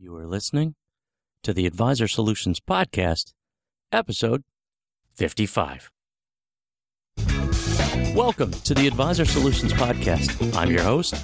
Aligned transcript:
You 0.00 0.14
are 0.14 0.28
listening 0.28 0.76
to 1.42 1.52
the 1.52 1.66
Advisor 1.66 2.06
Solutions 2.06 2.60
Podcast, 2.60 3.32
episode 3.90 4.44
55. 5.14 5.90
Welcome 8.14 8.52
to 8.52 8.74
the 8.74 8.86
Advisor 8.86 9.24
Solutions 9.24 9.72
Podcast. 9.72 10.56
I'm 10.56 10.70
your 10.70 10.84
host, 10.84 11.14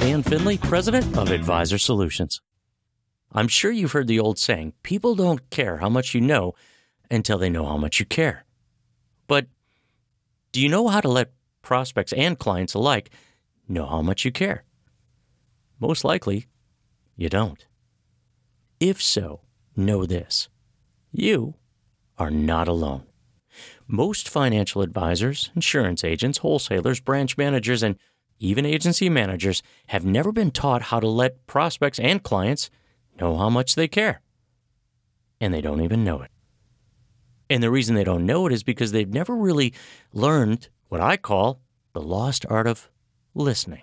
Dan 0.00 0.22
Finley, 0.22 0.56
president 0.56 1.18
of 1.18 1.32
Advisor 1.32 1.76
Solutions. 1.76 2.40
I'm 3.30 3.46
sure 3.46 3.70
you've 3.70 3.92
heard 3.92 4.08
the 4.08 4.20
old 4.20 4.38
saying 4.38 4.72
people 4.82 5.14
don't 5.14 5.50
care 5.50 5.76
how 5.76 5.90
much 5.90 6.14
you 6.14 6.22
know 6.22 6.54
until 7.10 7.36
they 7.36 7.50
know 7.50 7.66
how 7.66 7.76
much 7.76 8.00
you 8.00 8.06
care. 8.06 8.46
But 9.26 9.48
do 10.50 10.62
you 10.62 10.70
know 10.70 10.88
how 10.88 11.02
to 11.02 11.10
let 11.10 11.34
prospects 11.60 12.14
and 12.14 12.38
clients 12.38 12.72
alike 12.72 13.10
know 13.68 13.84
how 13.84 14.00
much 14.00 14.24
you 14.24 14.32
care? 14.32 14.64
Most 15.78 16.04
likely, 16.04 16.46
you 17.18 17.28
don't. 17.28 17.66
If 18.80 19.02
so, 19.02 19.40
know 19.76 20.04
this 20.04 20.48
you 21.12 21.54
are 22.18 22.30
not 22.30 22.66
alone. 22.66 23.04
Most 23.86 24.28
financial 24.28 24.82
advisors, 24.82 25.50
insurance 25.54 26.02
agents, 26.02 26.38
wholesalers, 26.38 27.00
branch 27.00 27.36
managers, 27.36 27.82
and 27.82 27.96
even 28.40 28.66
agency 28.66 29.08
managers 29.08 29.62
have 29.88 30.04
never 30.04 30.32
been 30.32 30.50
taught 30.50 30.82
how 30.82 30.98
to 30.98 31.08
let 31.08 31.46
prospects 31.46 32.00
and 32.00 32.22
clients 32.22 32.68
know 33.20 33.36
how 33.36 33.48
much 33.48 33.74
they 33.74 33.86
care. 33.86 34.20
And 35.40 35.54
they 35.54 35.60
don't 35.60 35.82
even 35.82 36.02
know 36.02 36.22
it. 36.22 36.30
And 37.48 37.62
the 37.62 37.70
reason 37.70 37.94
they 37.94 38.04
don't 38.04 38.26
know 38.26 38.46
it 38.46 38.52
is 38.52 38.62
because 38.62 38.90
they've 38.90 39.08
never 39.08 39.36
really 39.36 39.72
learned 40.12 40.68
what 40.88 41.00
I 41.00 41.16
call 41.16 41.60
the 41.92 42.02
lost 42.02 42.44
art 42.48 42.66
of 42.66 42.90
listening. 43.34 43.82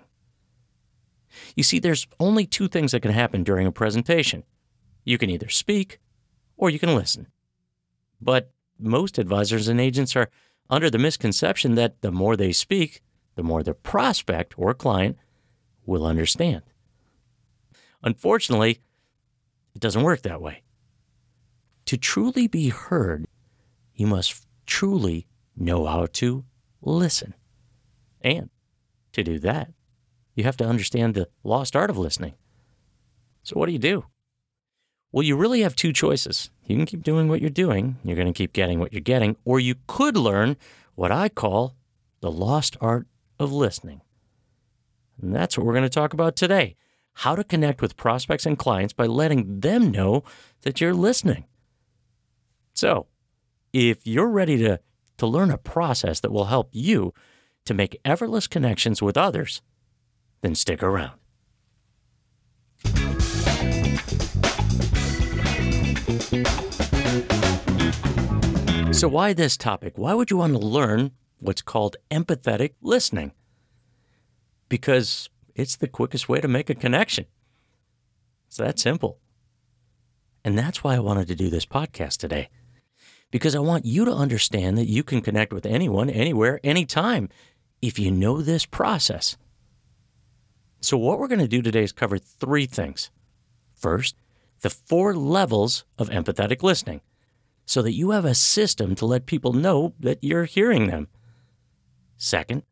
You 1.56 1.62
see, 1.62 1.78
there's 1.78 2.06
only 2.20 2.44
two 2.44 2.68
things 2.68 2.92
that 2.92 3.00
can 3.00 3.12
happen 3.12 3.42
during 3.42 3.66
a 3.66 3.72
presentation 3.72 4.44
you 5.04 5.18
can 5.18 5.30
either 5.30 5.48
speak 5.48 5.98
or 6.56 6.70
you 6.70 6.78
can 6.78 6.94
listen. 6.94 7.28
But 8.20 8.52
most 8.78 9.18
advisors 9.18 9.68
and 9.68 9.80
agents 9.80 10.14
are 10.16 10.30
under 10.70 10.90
the 10.90 10.98
misconception 10.98 11.74
that 11.74 12.00
the 12.02 12.12
more 12.12 12.36
they 12.36 12.52
speak, 12.52 13.02
the 13.34 13.42
more 13.42 13.62
their 13.62 13.74
prospect 13.74 14.54
or 14.56 14.74
client 14.74 15.18
will 15.84 16.06
understand. 16.06 16.62
Unfortunately, 18.02 18.80
it 19.74 19.80
doesn't 19.80 20.02
work 20.02 20.22
that 20.22 20.40
way. 20.40 20.62
To 21.86 21.96
truly 21.96 22.46
be 22.46 22.68
heard, 22.68 23.26
you 23.94 24.06
must 24.06 24.46
truly 24.66 25.26
know 25.56 25.86
how 25.86 26.06
to 26.12 26.44
listen. 26.80 27.34
And 28.20 28.50
to 29.12 29.22
do 29.22 29.38
that, 29.40 29.72
you 30.34 30.44
have 30.44 30.56
to 30.58 30.66
understand 30.66 31.14
the 31.14 31.28
lost 31.44 31.76
art 31.76 31.90
of 31.90 31.98
listening. 31.98 32.34
So, 33.42 33.58
what 33.58 33.66
do 33.66 33.72
you 33.72 33.78
do? 33.78 34.04
Well, 35.12 35.22
you 35.22 35.36
really 35.36 35.60
have 35.60 35.76
two 35.76 35.92
choices. 35.92 36.50
You 36.64 36.74
can 36.74 36.86
keep 36.86 37.02
doing 37.02 37.28
what 37.28 37.40
you're 37.40 37.50
doing, 37.50 37.98
you're 38.02 38.16
going 38.16 38.32
to 38.32 38.36
keep 38.36 38.54
getting 38.54 38.80
what 38.80 38.92
you're 38.92 39.00
getting, 39.00 39.36
or 39.44 39.60
you 39.60 39.74
could 39.86 40.16
learn 40.16 40.56
what 40.94 41.12
I 41.12 41.28
call 41.28 41.76
the 42.20 42.30
lost 42.30 42.76
art 42.80 43.06
of 43.38 43.52
listening. 43.52 44.00
And 45.20 45.34
that's 45.34 45.56
what 45.56 45.66
we're 45.66 45.74
going 45.74 45.84
to 45.84 45.90
talk 45.90 46.14
about 46.14 46.34
today 46.34 46.76
how 47.16 47.36
to 47.36 47.44
connect 47.44 47.82
with 47.82 47.96
prospects 47.96 48.46
and 48.46 48.58
clients 48.58 48.94
by 48.94 49.06
letting 49.06 49.60
them 49.60 49.90
know 49.90 50.24
that 50.62 50.80
you're 50.80 50.94
listening. 50.94 51.44
So, 52.72 53.06
if 53.72 54.06
you're 54.06 54.30
ready 54.30 54.56
to, 54.58 54.80
to 55.18 55.26
learn 55.26 55.50
a 55.50 55.58
process 55.58 56.20
that 56.20 56.32
will 56.32 56.46
help 56.46 56.70
you 56.72 57.12
to 57.66 57.74
make 57.74 58.00
effortless 58.04 58.46
connections 58.46 59.02
with 59.02 59.18
others, 59.18 59.60
then 60.40 60.54
stick 60.54 60.82
around. 60.82 61.21
So, 69.02 69.08
why 69.08 69.32
this 69.32 69.56
topic? 69.56 69.94
Why 69.98 70.14
would 70.14 70.30
you 70.30 70.36
want 70.36 70.52
to 70.52 70.60
learn 70.60 71.10
what's 71.40 71.60
called 71.60 71.96
empathetic 72.08 72.74
listening? 72.80 73.32
Because 74.68 75.28
it's 75.56 75.74
the 75.74 75.88
quickest 75.88 76.28
way 76.28 76.40
to 76.40 76.46
make 76.46 76.70
a 76.70 76.74
connection. 76.76 77.26
It's 78.46 78.58
that 78.58 78.78
simple. 78.78 79.18
And 80.44 80.56
that's 80.56 80.84
why 80.84 80.94
I 80.94 81.00
wanted 81.00 81.26
to 81.26 81.34
do 81.34 81.50
this 81.50 81.66
podcast 81.66 82.18
today. 82.18 82.48
Because 83.32 83.56
I 83.56 83.58
want 83.58 83.86
you 83.86 84.04
to 84.04 84.12
understand 84.12 84.78
that 84.78 84.86
you 84.86 85.02
can 85.02 85.20
connect 85.20 85.52
with 85.52 85.66
anyone, 85.66 86.08
anywhere, 86.08 86.60
anytime 86.62 87.28
if 87.80 87.98
you 87.98 88.12
know 88.12 88.40
this 88.40 88.66
process. 88.66 89.36
So, 90.80 90.96
what 90.96 91.18
we're 91.18 91.26
going 91.26 91.40
to 91.40 91.48
do 91.48 91.60
today 91.60 91.82
is 91.82 91.90
cover 91.90 92.18
three 92.18 92.66
things. 92.66 93.10
First, 93.74 94.14
the 94.60 94.70
four 94.70 95.12
levels 95.12 95.84
of 95.98 96.08
empathetic 96.08 96.62
listening 96.62 97.00
so 97.64 97.82
that 97.82 97.92
you 97.92 98.10
have 98.10 98.24
a 98.24 98.34
system 98.34 98.94
to 98.96 99.06
let 99.06 99.26
people 99.26 99.52
know 99.52 99.94
that 100.00 100.18
you're 100.22 100.44
hearing 100.44 100.88
them. 100.88 101.08
Second, 102.16 102.62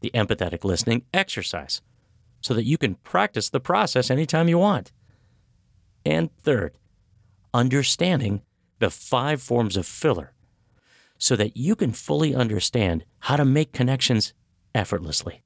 the 0.00 0.10
empathetic 0.10 0.64
listening 0.64 1.04
exercise 1.12 1.80
so 2.40 2.54
that 2.54 2.64
you 2.64 2.76
can 2.76 2.96
practice 2.96 3.48
the 3.48 3.60
process 3.60 4.10
anytime 4.10 4.48
you 4.48 4.58
want. 4.58 4.92
And 6.04 6.34
third, 6.38 6.78
understanding 7.54 8.42
the 8.80 8.90
five 8.90 9.40
forms 9.40 9.76
of 9.76 9.86
filler 9.86 10.32
so 11.18 11.36
that 11.36 11.56
you 11.56 11.76
can 11.76 11.92
fully 11.92 12.34
understand 12.34 13.04
how 13.20 13.36
to 13.36 13.44
make 13.44 13.72
connections 13.72 14.34
effortlessly. 14.74 15.42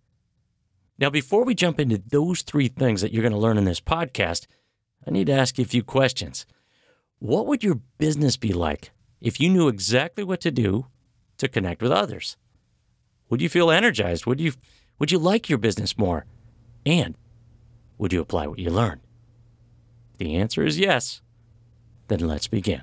Now, 0.98 1.10
before 1.10 1.44
we 1.44 1.54
jump 1.54 1.78
into 1.78 1.98
those 1.98 2.40
three 2.40 2.68
things 2.68 3.02
that 3.02 3.12
you're 3.12 3.22
going 3.22 3.32
to 3.32 3.38
learn 3.38 3.58
in 3.58 3.66
this 3.66 3.82
podcast, 3.82 4.46
I 5.06 5.10
need 5.10 5.26
to 5.26 5.34
ask 5.34 5.58
you 5.58 5.64
a 5.64 5.68
few 5.68 5.82
questions. 5.82 6.46
What 7.18 7.46
would 7.46 7.64
your 7.64 7.80
business 7.96 8.36
be 8.36 8.52
like 8.52 8.90
if 9.22 9.40
you 9.40 9.48
knew 9.48 9.68
exactly 9.68 10.22
what 10.22 10.42
to 10.42 10.50
do 10.50 10.86
to 11.38 11.48
connect 11.48 11.80
with 11.80 11.90
others? 11.90 12.36
Would 13.30 13.40
you 13.40 13.48
feel 13.48 13.70
energized? 13.70 14.26
Would 14.26 14.38
you 14.38 14.52
would 14.98 15.10
you 15.10 15.18
like 15.18 15.48
your 15.48 15.58
business 15.58 15.96
more? 15.96 16.26
And 16.84 17.16
would 17.96 18.12
you 18.12 18.20
apply 18.20 18.46
what 18.46 18.58
you 18.58 18.68
learned? 18.68 19.00
The 20.18 20.36
answer 20.36 20.64
is 20.64 20.78
yes. 20.78 21.22
Then 22.08 22.20
let's 22.20 22.48
begin. 22.48 22.82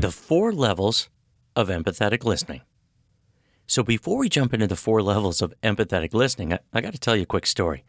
The 0.00 0.10
four 0.10 0.52
levels 0.52 1.10
of 1.54 1.68
empathetic 1.68 2.24
listening. 2.24 2.62
So 3.72 3.82
before 3.82 4.18
we 4.18 4.28
jump 4.28 4.52
into 4.52 4.66
the 4.66 4.76
four 4.76 5.00
levels 5.00 5.40
of 5.40 5.54
empathetic 5.62 6.12
listening, 6.12 6.52
I, 6.52 6.58
I 6.74 6.82
got 6.82 6.92
to 6.92 6.98
tell 6.98 7.16
you 7.16 7.22
a 7.22 7.24
quick 7.24 7.46
story. 7.46 7.84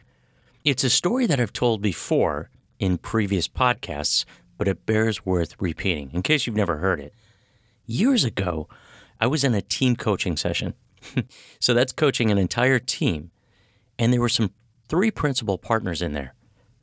It's 0.64 0.86
a 0.86 0.90
story 0.90 1.26
that 1.26 1.42
I've 1.42 1.52
told 1.52 1.82
before 1.82 2.50
in 2.80 2.98
previous 2.98 3.50
podcasts, 3.50 4.24
but 4.58 4.70
it 4.70 4.86
bears 4.86 5.26
worth 5.26 5.58
repeating 5.60 6.10
in 6.14 6.22
case 6.22 6.48
you've 6.48 6.56
never 6.56 6.78
heard 6.78 7.02
it. 7.02 7.14
Years 7.86 8.24
ago, 8.24 8.70
I 9.20 9.28
was 9.28 9.44
in 9.44 9.54
a 9.54 9.62
team 9.62 9.98
coaching 9.98 10.38
session. 10.38 10.76
so 11.60 11.74
that's 11.74 11.92
coaching 11.92 12.32
an 12.32 12.38
entire 12.38 12.80
team. 12.80 13.32
And 14.00 14.14
there 14.14 14.22
were 14.22 14.30
some 14.30 14.52
three 14.88 15.12
principal 15.12 15.58
partners 15.58 16.02
in 16.02 16.14
there. 16.14 16.34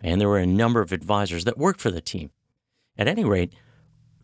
And 0.03 0.21
there 0.21 0.28
were 0.28 0.37
a 0.37 0.44
number 0.44 0.82
of 0.82 0.93
advisors 0.93 1.44
that 1.44 1.56
worked 1.56 1.81
for 1.81 1.91
the 1.91 2.03
team. 2.03 2.32
At 2.99 3.09
any 3.09 3.25
rate, 3.25 3.55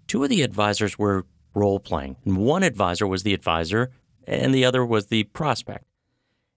two 0.06 0.22
of 0.22 0.28
the 0.28 0.42
advisors 0.42 0.98
were 0.98 1.24
role 1.54 1.80
playing. 1.80 2.16
And 2.26 2.36
one 2.36 2.62
advisor 2.62 3.06
was 3.06 3.22
the 3.22 3.32
advisor 3.32 3.90
and 4.26 4.54
the 4.54 4.64
other 4.64 4.84
was 4.84 5.06
the 5.06 5.24
prospect. 5.24 5.84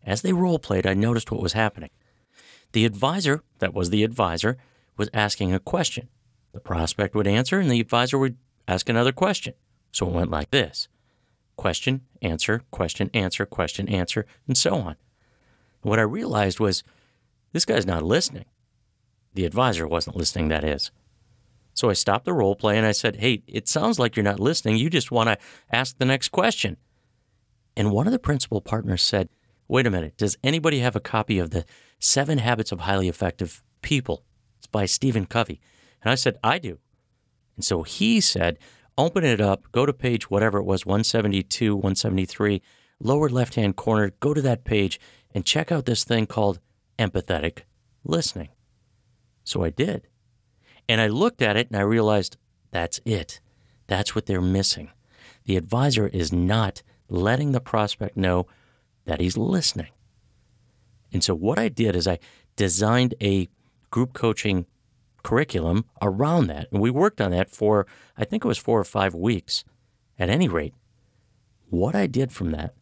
As 0.04 0.22
they 0.22 0.34
role 0.34 0.60
played, 0.60 0.88
I 0.88 0.94
noticed 0.94 1.32
what 1.32 1.42
was 1.42 1.54
happening. 1.54 1.90
The 2.72 2.86
advisor, 2.86 3.44
that 3.60 3.74
was 3.74 3.90
the 3.90 4.04
advisor, 4.04 4.58
was 4.98 5.10
asking 5.14 5.54
a 5.54 5.60
question. 5.60 6.10
The 6.54 6.60
prospect 6.60 7.16
would 7.16 7.28
answer, 7.28 7.60
and 7.60 7.70
the 7.70 7.80
advisor 7.80 8.18
would 8.18 8.38
ask 8.68 8.90
another 8.90 9.12
question. 9.12 9.54
So 9.92 10.08
it 10.08 10.14
went 10.14 10.32
like 10.32 10.52
this 10.52 10.88
question, 11.58 12.02
answer, 12.22 12.62
question, 12.72 13.10
answer, 13.14 13.46
question, 13.46 13.90
answer, 13.90 14.26
and 14.48 14.58
so 14.58 14.76
on. 14.76 14.96
what 15.82 16.00
I 16.00 16.04
realized 16.04 16.60
was 16.60 16.84
this 17.52 17.66
guy's 17.66 17.86
not 17.86 18.04
listening. 18.04 18.46
The 19.34 19.46
advisor 19.46 19.86
wasn't 19.88 20.16
listening, 20.16 20.48
that 20.50 20.64
is. 20.64 20.92
So 21.74 21.90
I 21.90 21.94
stopped 21.94 22.26
the 22.26 22.34
role 22.34 22.56
play 22.56 22.78
and 22.78 22.86
I 22.86 22.92
said, 22.92 23.18
Hey, 23.18 23.44
it 23.48 23.68
sounds 23.68 24.00
like 24.00 24.16
you're 24.16 24.24
not 24.24 24.40
listening. 24.40 24.78
You 24.78 24.90
just 24.90 25.12
want 25.12 25.30
to 25.30 25.38
ask 25.72 25.98
the 25.98 26.06
next 26.06 26.30
question. 26.30 26.78
And 27.80 27.92
one 27.92 28.08
of 28.08 28.12
the 28.12 28.20
principal 28.20 28.60
partners 28.60 29.02
said, 29.02 29.30
Wait 29.70 29.88
a 29.88 29.90
minute, 29.90 30.18
does 30.18 30.38
anybody 30.44 30.80
have 30.80 30.98
a 30.98 31.00
copy 31.00 31.40
of 31.40 31.52
the 31.52 31.64
Seven 31.98 32.40
Habits 32.40 32.74
of 32.74 32.82
Highly 32.82 33.08
Effective 33.08 33.64
People? 33.82 34.26
It's 34.58 34.68
by 34.68 34.86
Stephen 34.86 35.26
Covey. 35.26 35.62
And 36.04 36.12
I 36.12 36.16
said, 36.16 36.38
I 36.44 36.58
do. 36.60 36.80
And 37.56 37.64
so 37.64 37.84
he 37.84 38.20
said, 38.20 38.60
Open 38.98 39.24
it 39.24 39.40
up, 39.40 39.72
go 39.72 39.86
to 39.86 39.94
page 39.94 40.30
whatever 40.30 40.58
it 40.58 40.66
was, 40.66 40.86
172, 40.86 41.74
173, 41.74 42.62
lower 43.00 43.30
left 43.30 43.56
hand 43.56 43.78
corner, 43.78 44.12
go 44.20 44.34
to 44.34 44.42
that 44.42 44.66
page 44.66 45.00
and 45.34 45.46
check 45.46 45.72
out 45.72 45.86
this 45.86 46.04
thing 46.04 46.28
called 46.28 46.60
empathetic 46.98 47.60
listening. 48.04 48.50
So 49.46 49.64
I 49.64 49.70
did. 49.70 50.10
And 50.90 51.00
I 51.00 51.08
looked 51.08 51.42
at 51.42 51.56
it 51.56 51.70
and 51.70 51.78
I 51.78 51.84
realized 51.84 52.36
that's 52.72 53.00
it. 53.06 53.40
That's 53.88 54.16
what 54.16 54.26
they're 54.26 54.42
missing. 54.42 54.92
The 55.46 55.56
advisor 55.56 56.08
is 56.08 56.34
not 56.34 56.84
letting 57.10 57.52
the 57.52 57.60
prospect 57.60 58.16
know 58.16 58.48
that 59.06 59.20
he's 59.20 59.38
listening. 59.38 59.90
And 61.12 61.24
so, 61.24 61.34
what 61.34 61.58
I 61.58 61.70
did 61.70 61.96
is 61.96 62.08
I 62.08 62.20
designed 62.56 63.16
a 63.22 63.50
group 63.90 64.14
coaching 64.14 64.66
curriculum 65.24 65.86
around 66.02 66.48
that. 66.48 66.68
And 66.72 66.82
we 66.82 66.90
worked 66.90 67.22
on 67.22 67.32
that 67.32 67.50
for, 67.50 67.88
I 68.18 68.26
think 68.26 68.44
it 68.44 68.48
was 68.48 68.58
four 68.58 68.80
or 68.80 68.86
five 68.86 69.14
weeks. 69.14 69.64
At 70.18 70.30
any 70.30 70.48
rate, 70.48 70.74
what 71.70 71.96
I 71.96 72.08
did 72.08 72.32
from 72.32 72.52
that 72.52 72.74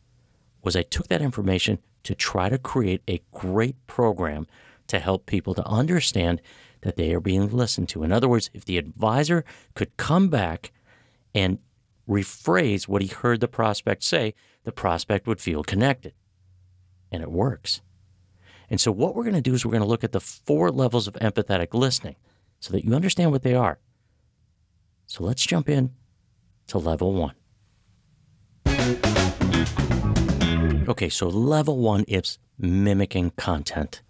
was 0.64 0.76
I 0.76 0.82
took 0.82 1.08
that 1.08 1.22
information 1.22 1.80
to 2.04 2.16
try 2.16 2.50
to 2.50 2.58
create 2.58 3.02
a 3.08 3.22
great 3.32 3.76
program 3.86 4.48
to 4.88 5.00
help 5.00 5.26
people 5.26 5.54
to 5.54 5.66
understand 5.66 6.42
that 6.82 6.96
they 6.96 7.14
are 7.14 7.20
being 7.20 7.50
listened 7.50 7.90
to. 7.90 8.04
In 8.04 8.12
other 8.12 8.28
words, 8.28 8.50
if 8.54 8.66
the 8.66 8.78
advisor 8.78 9.44
could 9.76 9.98
come 9.98 10.30
back 10.30 10.72
and 11.36 11.60
rephrase 12.08 12.88
what 12.88 13.02
he 13.02 13.08
heard 13.08 13.40
the 13.40 13.48
prospect 13.48 14.04
say, 14.04 14.34
the 14.64 14.72
prospect 14.72 15.28
would 15.28 15.42
feel 15.42 15.64
connected. 15.64 16.14
And 17.12 17.22
it 17.22 17.32
works. 17.32 17.82
And 18.70 18.82
so, 18.82 18.92
what 18.92 19.16
we're 19.16 19.24
going 19.24 19.36
to 19.36 19.42
do 19.42 19.54
is 19.54 19.66
we're 19.66 19.72
going 19.72 19.82
to 19.84 19.88
look 19.88 20.04
at 20.04 20.12
the 20.12 20.20
four 20.20 20.72
levels 20.72 21.08
of 21.08 21.14
empathetic 21.16 21.74
listening 21.74 22.16
so 22.60 22.74
that 22.74 22.84
you 22.84 22.94
understand 22.94 23.32
what 23.32 23.44
they 23.44 23.56
are. 23.56 23.80
So, 25.06 25.24
let's 25.24 25.46
jump 25.46 25.70
in 25.70 25.92
to 26.68 26.78
level 26.78 27.14
one. 27.14 27.36
Okay, 30.90 31.10
so 31.10 31.28
level 31.28 31.78
one 31.78 32.04
is 32.08 32.40
mimicking 32.58 33.32
content. 33.32 34.02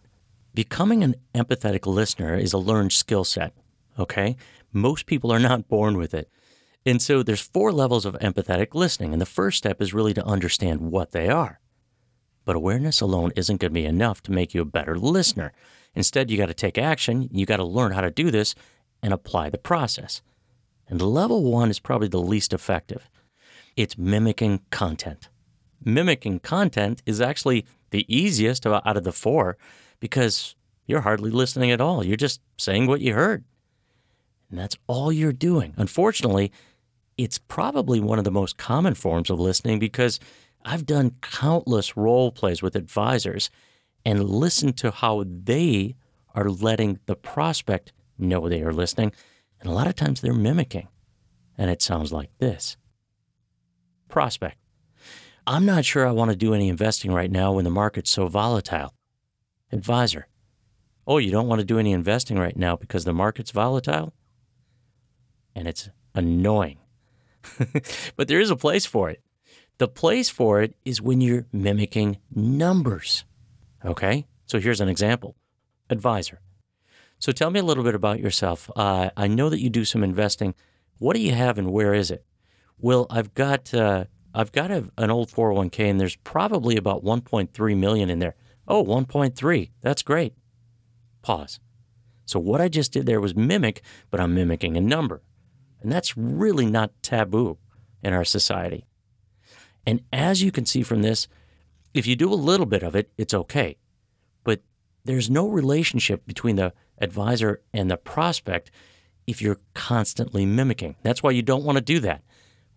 Becoming 0.53 1.03
an 1.03 1.15
empathetic 1.35 1.85
listener 1.85 2.35
is 2.35 2.53
a 2.53 2.57
learned 2.57 2.93
skill 2.93 3.23
set, 3.23 3.53
okay? 3.99 4.35
Most 4.73 5.05
people 5.05 5.31
are 5.31 5.39
not 5.39 5.67
born 5.67 5.97
with 5.97 6.13
it. 6.13 6.29
And 6.87 7.01
so 7.01 7.21
there's 7.21 7.41
four 7.41 7.73
levels 7.73 8.05
of 8.05 8.13
empathetic 8.19 8.73
listening, 8.73 9.11
and 9.11 9.21
the 9.21 9.25
first 9.25 9.57
step 9.57 9.81
is 9.81 9.93
really 9.93 10.13
to 10.13 10.25
understand 10.25 10.89
what 10.89 11.11
they 11.11 11.27
are. 11.27 11.59
But 12.45 12.55
awareness 12.55 13.01
alone 13.01 13.33
isn't 13.35 13.59
going 13.59 13.71
to 13.71 13.73
be 13.73 13.83
enough 13.83 14.23
to 14.23 14.31
make 14.31 14.53
you 14.53 14.61
a 14.61 14.65
better 14.65 14.97
listener. 14.97 15.51
Instead, 15.95 16.31
you 16.31 16.37
got 16.37 16.45
to 16.45 16.53
take 16.53 16.77
action, 16.77 17.27
you 17.29 17.45
got 17.45 17.57
to 17.57 17.65
learn 17.65 17.91
how 17.91 17.99
to 17.99 18.09
do 18.09 18.31
this 18.31 18.55
and 19.03 19.11
apply 19.11 19.49
the 19.49 19.57
process. 19.57 20.21
And 20.87 21.01
level 21.01 21.43
one 21.43 21.69
is 21.69 21.81
probably 21.81 22.07
the 22.07 22.21
least 22.21 22.53
effective. 22.53 23.09
It's 23.75 23.97
mimicking 23.97 24.61
content. 24.71 25.27
Mimicking 25.83 26.39
content 26.39 27.03
is 27.05 27.19
actually 27.19 27.65
the 27.89 28.05
easiest 28.07 28.65
out 28.65 28.95
of 28.95 29.03
the 29.03 29.11
four 29.11 29.57
because 29.99 30.55
you're 30.85 31.01
hardly 31.01 31.31
listening 31.31 31.69
at 31.71 31.81
all. 31.81 32.05
You're 32.05 32.15
just 32.15 32.39
saying 32.57 32.87
what 32.87 33.01
you 33.01 33.13
heard. 33.13 33.43
And 34.49 34.57
that's 34.57 34.77
all 34.87 35.11
you're 35.11 35.33
doing. 35.33 35.73
Unfortunately, 35.75 36.53
it's 37.17 37.37
probably 37.37 37.99
one 37.99 38.19
of 38.19 38.25
the 38.25 38.31
most 38.31 38.57
common 38.57 38.93
forms 38.93 39.29
of 39.29 39.39
listening 39.39 39.79
because 39.79 40.19
I've 40.63 40.85
done 40.85 41.15
countless 41.21 41.97
role 41.97 42.31
plays 42.31 42.61
with 42.61 42.75
advisors 42.75 43.49
and 44.05 44.29
listened 44.29 44.77
to 44.77 44.91
how 44.91 45.23
they 45.25 45.95
are 46.35 46.49
letting 46.49 46.99
the 47.05 47.15
prospect 47.15 47.91
know 48.17 48.47
they 48.47 48.61
are 48.61 48.73
listening. 48.73 49.11
And 49.59 49.69
a 49.69 49.73
lot 49.73 49.87
of 49.87 49.95
times 49.95 50.21
they're 50.21 50.33
mimicking. 50.33 50.87
And 51.57 51.71
it 51.71 51.81
sounds 51.81 52.13
like 52.13 52.29
this 52.37 52.77
Prospect, 54.07 54.57
I'm 55.45 55.65
not 55.65 55.85
sure 55.85 56.07
I 56.07 56.11
want 56.11 56.31
to 56.31 56.37
do 56.37 56.53
any 56.53 56.69
investing 56.69 57.11
right 57.11 57.31
now 57.31 57.53
when 57.53 57.63
the 57.63 57.71
market's 57.71 58.11
so 58.11 58.27
volatile. 58.27 58.93
Advisor, 59.71 60.27
oh, 61.05 61.17
you 61.17 61.31
don't 61.31 61.47
want 61.47 61.59
to 61.59 61.65
do 61.65 61.79
any 61.79 61.91
investing 61.91 62.37
right 62.37 62.55
now 62.55 62.75
because 62.75 63.03
the 63.03 63.13
market's 63.13 63.51
volatile? 63.51 64.13
And 65.55 65.67
it's 65.67 65.89
annoying. 66.13 66.77
but 68.15 68.27
there 68.27 68.39
is 68.39 68.49
a 68.49 68.55
place 68.55 68.85
for 68.85 69.09
it. 69.09 69.21
The 69.77 69.87
place 69.87 70.29
for 70.29 70.61
it 70.61 70.75
is 70.85 71.01
when 71.01 71.21
you're 71.21 71.45
mimicking 71.51 72.17
numbers. 72.33 73.25
Okay? 73.85 74.25
So 74.45 74.59
here's 74.59 74.81
an 74.81 74.89
example 74.89 75.35
Advisor. 75.89 76.41
So 77.19 77.31
tell 77.31 77.49
me 77.49 77.59
a 77.59 77.63
little 77.63 77.83
bit 77.83 77.95
about 77.95 78.19
yourself. 78.19 78.69
Uh, 78.75 79.09
I 79.17 79.27
know 79.27 79.49
that 79.49 79.61
you 79.61 79.69
do 79.69 79.85
some 79.85 80.03
investing. 80.03 80.53
What 80.99 81.15
do 81.15 81.21
you 81.21 81.33
have 81.33 81.57
and 81.57 81.71
where 81.71 81.93
is 81.93 82.11
it? 82.11 82.25
Well, 82.79 83.07
I've 83.09 83.33
got 83.33 83.73
uh, 83.73 84.05
I've 84.33 84.51
got 84.51 84.69
a, 84.69 84.91
an 84.97 85.09
old 85.09 85.29
401k 85.29 85.89
and 85.89 85.99
there's 85.99 86.15
probably 86.17 86.77
about 86.77 87.03
1.3 87.03 87.77
million 87.77 88.09
in 88.09 88.19
there. 88.19 88.35
Oh, 88.67 88.83
1.3. 88.83 89.71
That's 89.81 90.03
great. 90.03 90.33
Pause. 91.21 91.59
So 92.25 92.39
what 92.39 92.61
I 92.61 92.67
just 92.67 92.91
did 92.91 93.05
there 93.05 93.21
was 93.21 93.35
mimic, 93.35 93.81
but 94.11 94.19
I'm 94.19 94.35
mimicking 94.35 94.75
a 94.75 94.81
number. 94.81 95.21
And 95.81 95.91
that's 95.91 96.17
really 96.17 96.65
not 96.65 96.91
taboo 97.01 97.57
in 98.03 98.13
our 98.13 98.25
society. 98.25 98.85
And 99.85 100.01
as 100.11 100.41
you 100.41 100.51
can 100.51 100.65
see 100.65 100.83
from 100.83 101.01
this, 101.01 101.27
if 101.93 102.05
you 102.05 102.15
do 102.15 102.31
a 102.31 102.35
little 102.35 102.65
bit 102.65 102.83
of 102.83 102.95
it, 102.95 103.09
it's 103.17 103.33
okay. 103.33 103.77
But 104.43 104.61
there's 105.05 105.29
no 105.29 105.47
relationship 105.47 106.25
between 106.25 106.57
the 106.57 106.73
advisor 106.99 107.61
and 107.73 107.89
the 107.89 107.97
prospect 107.97 108.71
if 109.25 109.41
you're 109.41 109.59
constantly 109.73 110.45
mimicking. 110.45 110.95
That's 111.03 111.23
why 111.23 111.31
you 111.31 111.41
don't 111.41 111.63
want 111.63 111.77
to 111.77 111.83
do 111.83 111.99
that. 112.01 112.23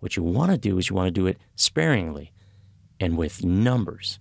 What 0.00 0.16
you 0.16 0.22
want 0.22 0.50
to 0.50 0.58
do 0.58 0.78
is 0.78 0.88
you 0.88 0.96
want 0.96 1.08
to 1.08 1.10
do 1.20 1.26
it 1.26 1.38
sparingly 1.56 2.32
and 2.98 3.16
with 3.16 3.44
numbers. 3.44 4.18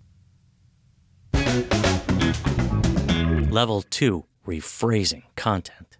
Level 3.51 3.81
two, 3.81 4.25
rephrasing 4.45 5.23
content. 5.35 5.97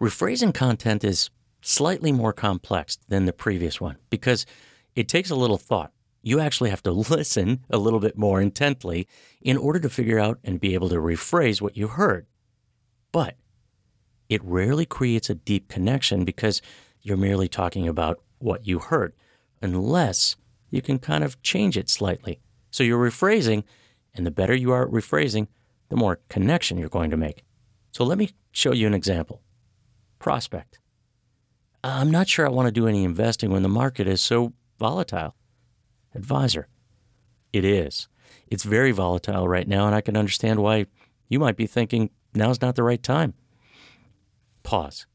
Rephrasing 0.00 0.54
content 0.54 1.04
is 1.04 1.30
slightly 1.62 2.12
more 2.12 2.32
complex 2.32 2.98
than 3.08 3.26
the 3.26 3.32
previous 3.32 3.80
one 3.80 3.96
because 4.08 4.46
it 4.94 5.08
takes 5.08 5.30
a 5.30 5.36
little 5.36 5.58
thought 5.58 5.92
you 6.22 6.40
actually 6.40 6.70
have 6.70 6.82
to 6.82 6.90
listen 7.10 7.64
a 7.70 7.78
little 7.78 8.00
bit 8.00 8.16
more 8.16 8.40
intently 8.40 9.06
in 9.40 9.56
order 9.56 9.78
to 9.80 9.88
figure 9.88 10.18
out 10.18 10.38
and 10.44 10.60
be 10.60 10.74
able 10.74 10.88
to 10.88 10.96
rephrase 10.96 11.60
what 11.60 11.76
you 11.76 11.88
heard. 11.88 12.26
But 13.12 13.36
it 14.28 14.44
rarely 14.44 14.86
creates 14.86 15.30
a 15.30 15.34
deep 15.34 15.68
connection 15.68 16.24
because 16.24 16.62
you're 17.02 17.16
merely 17.16 17.48
talking 17.48 17.88
about 17.88 18.20
what 18.38 18.66
you 18.66 18.78
heard, 18.78 19.14
unless 19.60 20.36
you 20.70 20.80
can 20.80 20.98
kind 20.98 21.24
of 21.24 21.40
change 21.42 21.76
it 21.76 21.88
slightly. 21.88 22.40
So 22.70 22.84
you're 22.84 23.04
rephrasing, 23.04 23.64
and 24.14 24.24
the 24.24 24.30
better 24.30 24.54
you 24.54 24.70
are 24.70 24.84
at 24.84 24.92
rephrasing, 24.92 25.48
the 25.88 25.96
more 25.96 26.20
connection 26.28 26.78
you're 26.78 26.88
going 26.88 27.10
to 27.10 27.16
make. 27.16 27.42
So 27.90 28.04
let 28.04 28.18
me 28.18 28.30
show 28.52 28.72
you 28.72 28.86
an 28.86 28.94
example. 28.94 29.42
Prospect. 30.20 30.78
I'm 31.82 32.10
not 32.10 32.28
sure 32.28 32.46
I 32.46 32.50
want 32.50 32.66
to 32.66 32.72
do 32.72 32.86
any 32.86 33.04
investing 33.04 33.50
when 33.50 33.62
the 33.62 33.68
market 33.68 34.06
is 34.06 34.20
so 34.20 34.52
volatile 34.78 35.34
advisor. 36.14 36.68
It 37.52 37.64
is. 37.64 38.08
It's 38.48 38.64
very 38.64 38.92
volatile 38.92 39.48
right 39.48 39.66
now, 39.66 39.86
and 39.86 39.94
I 39.94 40.00
can 40.00 40.16
understand 40.16 40.60
why 40.60 40.86
you 41.28 41.38
might 41.38 41.56
be 41.56 41.66
thinking 41.66 42.10
now's 42.34 42.60
not 42.60 42.76
the 42.76 42.82
right 42.82 43.02
time. 43.02 43.34
Pause. 44.62 45.06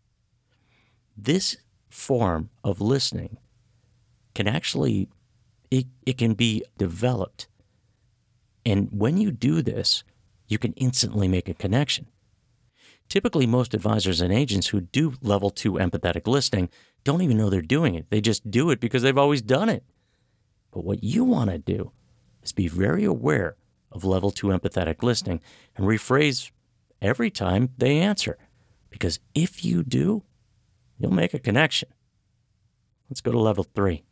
This 1.16 1.58
form 1.90 2.50
of 2.64 2.82
listening 2.82 3.38
can 4.34 4.48
actually 4.48 5.08
it, 5.72 5.88
it 6.06 6.18
can 6.18 6.34
be 6.34 6.64
developed. 6.78 7.48
And 8.66 8.90
when 8.92 9.18
you 9.18 9.32
do 9.32 9.62
this, 9.62 10.04
you 10.48 10.58
can 10.58 10.74
instantly 10.74 11.28
make 11.28 11.48
a 11.50 11.54
connection. 11.54 12.08
Typically, 13.10 13.46
most 13.46 13.74
advisors 13.74 14.22
and 14.22 14.34
agents 14.34 14.68
who 14.68 14.82
do 14.82 15.14
level 15.22 15.50
two 15.50 15.74
empathetic 15.74 16.28
listening 16.28 16.70
don't 17.04 17.22
even 17.22 17.38
know 17.38 17.50
they're 17.50 17.62
doing 17.62 17.96
it. 17.96 18.10
They 18.10 18.20
just 18.20 18.50
do 18.50 18.72
it 18.72 18.80
because 18.80 19.04
they've 19.04 19.18
always 19.18 19.42
done 19.42 19.70
it. 19.70 19.84
But 20.72 20.84
what 20.84 21.04
you 21.04 21.24
want 21.24 21.52
to 21.52 21.58
do 21.58 21.92
is 22.44 22.52
be 22.52 22.68
very 22.68 23.04
aware 23.06 23.56
of 23.92 24.04
level 24.04 24.32
two 24.32 24.48
empathetic 24.48 25.04
listening 25.04 25.40
and 25.76 25.88
rephrase 25.88 26.52
every 27.02 27.30
time 27.30 27.70
they 27.78 28.00
answer. 28.00 28.38
Because 28.90 29.20
if 29.34 29.64
you 29.64 29.84
do, 29.84 30.24
you'll 30.98 31.14
make 31.14 31.34
a 31.34 31.40
connection. 31.40 31.90
Let's 33.10 33.22
go 33.22 33.32
to 33.32 33.40
level 33.40 33.64
three. 33.64 34.04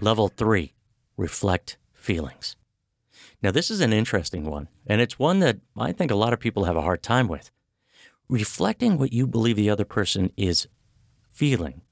Level 0.00 0.28
three, 0.28 0.74
reflect 1.16 1.78
feelings. 1.92 2.56
Now, 3.44 3.50
this 3.50 3.70
is 3.70 3.82
an 3.82 3.92
interesting 3.92 4.46
one, 4.46 4.70
and 4.86 5.02
it's 5.02 5.18
one 5.18 5.40
that 5.40 5.58
I 5.76 5.92
think 5.92 6.10
a 6.10 6.16
lot 6.16 6.32
of 6.32 6.40
people 6.40 6.64
have 6.64 6.76
a 6.76 6.80
hard 6.80 7.02
time 7.02 7.28
with. 7.28 7.50
Reflecting 8.26 8.96
what 8.96 9.12
you 9.12 9.26
believe 9.26 9.56
the 9.56 9.68
other 9.68 9.84
person 9.84 10.32
is 10.34 10.66
feeling 11.30 11.82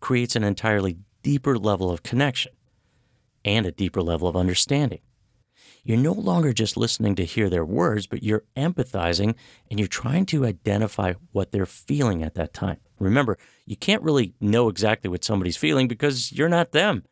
creates 0.00 0.36
an 0.36 0.44
entirely 0.44 0.98
deeper 1.22 1.56
level 1.56 1.90
of 1.90 2.02
connection 2.02 2.52
and 3.42 3.64
a 3.64 3.72
deeper 3.72 4.02
level 4.02 4.28
of 4.28 4.36
understanding. 4.36 5.00
You're 5.82 5.96
no 5.96 6.12
longer 6.12 6.52
just 6.52 6.76
listening 6.76 7.14
to 7.14 7.24
hear 7.24 7.48
their 7.48 7.64
words, 7.64 8.06
but 8.06 8.22
you're 8.22 8.44
empathizing 8.54 9.34
and 9.70 9.78
you're 9.78 9.88
trying 9.88 10.26
to 10.26 10.44
identify 10.44 11.14
what 11.32 11.52
they're 11.52 11.64
feeling 11.64 12.22
at 12.22 12.34
that 12.34 12.52
time. 12.52 12.80
Remember, 12.98 13.38
you 13.64 13.76
can't 13.76 14.02
really 14.02 14.34
know 14.42 14.68
exactly 14.68 15.08
what 15.08 15.24
somebody's 15.24 15.56
feeling 15.56 15.88
because 15.88 16.32
you're 16.32 16.50
not 16.50 16.72
them, 16.72 17.04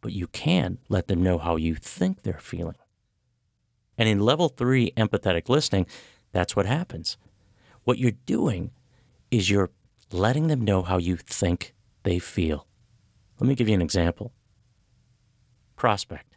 but 0.00 0.12
you 0.12 0.28
can 0.28 0.78
let 0.88 1.08
them 1.08 1.24
know 1.24 1.38
how 1.38 1.56
you 1.56 1.74
think 1.74 2.22
they're 2.22 2.38
feeling. 2.38 2.76
And 3.98 4.08
in 4.08 4.20
level 4.20 4.48
three 4.48 4.92
empathetic 4.96 5.48
listening, 5.48 5.86
that's 6.32 6.54
what 6.54 6.66
happens. 6.66 7.16
What 7.84 7.98
you're 7.98 8.12
doing 8.26 8.72
is 9.30 9.50
you're 9.50 9.70
letting 10.12 10.48
them 10.48 10.60
know 10.60 10.82
how 10.82 10.98
you 10.98 11.16
think 11.16 11.74
they 12.02 12.18
feel. 12.18 12.66
Let 13.40 13.48
me 13.48 13.54
give 13.54 13.68
you 13.68 13.74
an 13.74 13.82
example. 13.82 14.32
Prospect. 15.76 16.36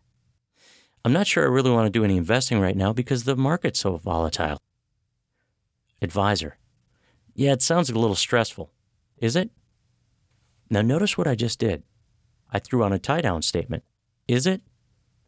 I'm 1.06 1.14
not 1.14 1.28
sure 1.28 1.44
I 1.44 1.48
really 1.48 1.72
want 1.72 1.86
to 1.86 1.98
do 1.98 2.04
any 2.04 2.18
investing 2.18 2.60
right 2.60 2.76
now 2.76 2.92
because 2.92 3.24
the 3.24 3.36
market's 3.36 3.80
so 3.80 3.98
volatile. 3.98 4.58
Advisor. 6.02 6.58
Yeah, 7.36 7.54
it 7.54 7.62
sounds 7.62 7.90
a 7.90 7.98
little 7.98 8.16
stressful. 8.16 8.72
Is 9.18 9.36
it? 9.36 9.50
Now, 10.70 10.82
notice 10.82 11.18
what 11.18 11.28
I 11.28 11.36
just 11.36 11.60
did. 11.60 11.84
I 12.52 12.60
threw 12.60 12.84
on 12.84 12.94
a 12.94 13.00
tie 13.00 13.22
down 13.22 13.42
statement. 13.42 13.84
Is 14.28 14.46
it? 14.46 14.62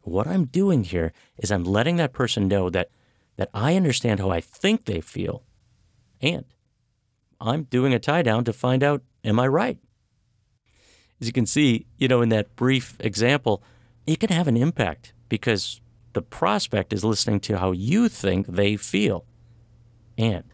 What 0.02 0.26
I'm 0.26 0.46
doing 0.46 0.84
here 0.84 1.12
is 1.38 1.50
I'm 1.50 1.64
letting 1.64 1.96
that 1.96 2.12
person 2.12 2.48
know 2.48 2.70
that, 2.70 2.90
that 3.36 3.50
I 3.54 3.76
understand 3.76 4.20
how 4.20 4.30
I 4.30 4.40
think 4.40 4.84
they 4.84 5.00
feel. 5.00 5.44
And 6.20 6.44
I'm 7.40 7.64
doing 7.64 7.94
a 7.94 7.98
tie 7.98 8.22
down 8.22 8.44
to 8.44 8.52
find 8.52 8.82
out, 8.82 9.02
am 9.24 9.40
I 9.40 9.46
right? 9.46 9.78
As 11.20 11.26
you 11.26 11.32
can 11.32 11.46
see, 11.46 11.86
you 11.98 12.08
know, 12.08 12.20
in 12.20 12.30
that 12.30 12.56
brief 12.56 12.96
example, 13.00 13.62
it 14.06 14.18
can 14.18 14.30
have 14.30 14.48
an 14.48 14.56
impact 14.56 15.12
because 15.28 15.80
the 16.12 16.22
prospect 16.22 16.92
is 16.92 17.04
listening 17.04 17.40
to 17.40 17.58
how 17.58 17.72
you 17.72 18.08
think 18.08 18.46
they 18.46 18.76
feel. 18.76 19.24
And 20.18 20.44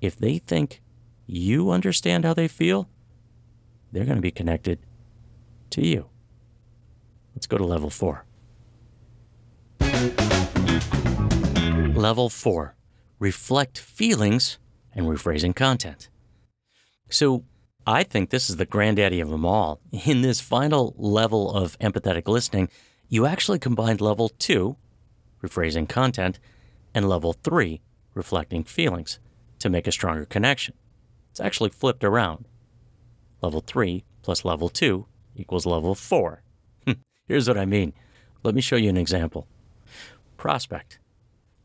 if 0.00 0.16
they 0.16 0.38
think 0.38 0.82
you 1.26 1.70
understand 1.70 2.24
how 2.24 2.34
they 2.34 2.48
feel, 2.48 2.88
they're 3.90 4.04
going 4.04 4.16
to 4.16 4.22
be 4.22 4.30
connected 4.30 4.78
to 5.70 5.86
you. 5.86 6.08
Let's 7.34 7.46
go 7.46 7.58
to 7.58 7.64
level 7.64 7.90
four. 7.90 8.24
Level 12.02 12.28
four 12.28 12.74
reflect 13.20 13.78
feelings 13.78 14.58
and 14.92 15.06
rephrasing 15.06 15.54
content. 15.54 16.08
So, 17.08 17.44
I 17.86 18.02
think 18.02 18.30
this 18.30 18.50
is 18.50 18.56
the 18.56 18.66
granddaddy 18.66 19.20
of 19.20 19.30
them 19.30 19.46
all. 19.46 19.80
In 19.92 20.22
this 20.22 20.40
final 20.40 20.96
level 20.98 21.54
of 21.54 21.78
empathetic 21.78 22.26
listening, 22.26 22.70
you 23.08 23.24
actually 23.24 23.60
combined 23.60 24.00
level 24.00 24.30
two, 24.30 24.74
rephrasing 25.44 25.88
content, 25.88 26.40
and 26.92 27.08
level 27.08 27.34
three, 27.34 27.82
reflecting 28.14 28.64
feelings, 28.64 29.20
to 29.60 29.70
make 29.70 29.86
a 29.86 29.92
stronger 29.92 30.24
connection. 30.24 30.74
It's 31.30 31.38
actually 31.38 31.70
flipped 31.70 32.02
around. 32.02 32.46
Level 33.42 33.60
three 33.60 34.02
plus 34.22 34.44
level 34.44 34.68
two 34.68 35.06
equals 35.36 35.66
level 35.66 35.94
four. 35.94 36.42
Here's 37.28 37.46
what 37.46 37.58
I 37.58 37.64
mean. 37.64 37.92
Let 38.42 38.56
me 38.56 38.60
show 38.60 38.74
you 38.74 38.90
an 38.90 38.96
example. 38.96 39.46
Prospect. 40.36 40.98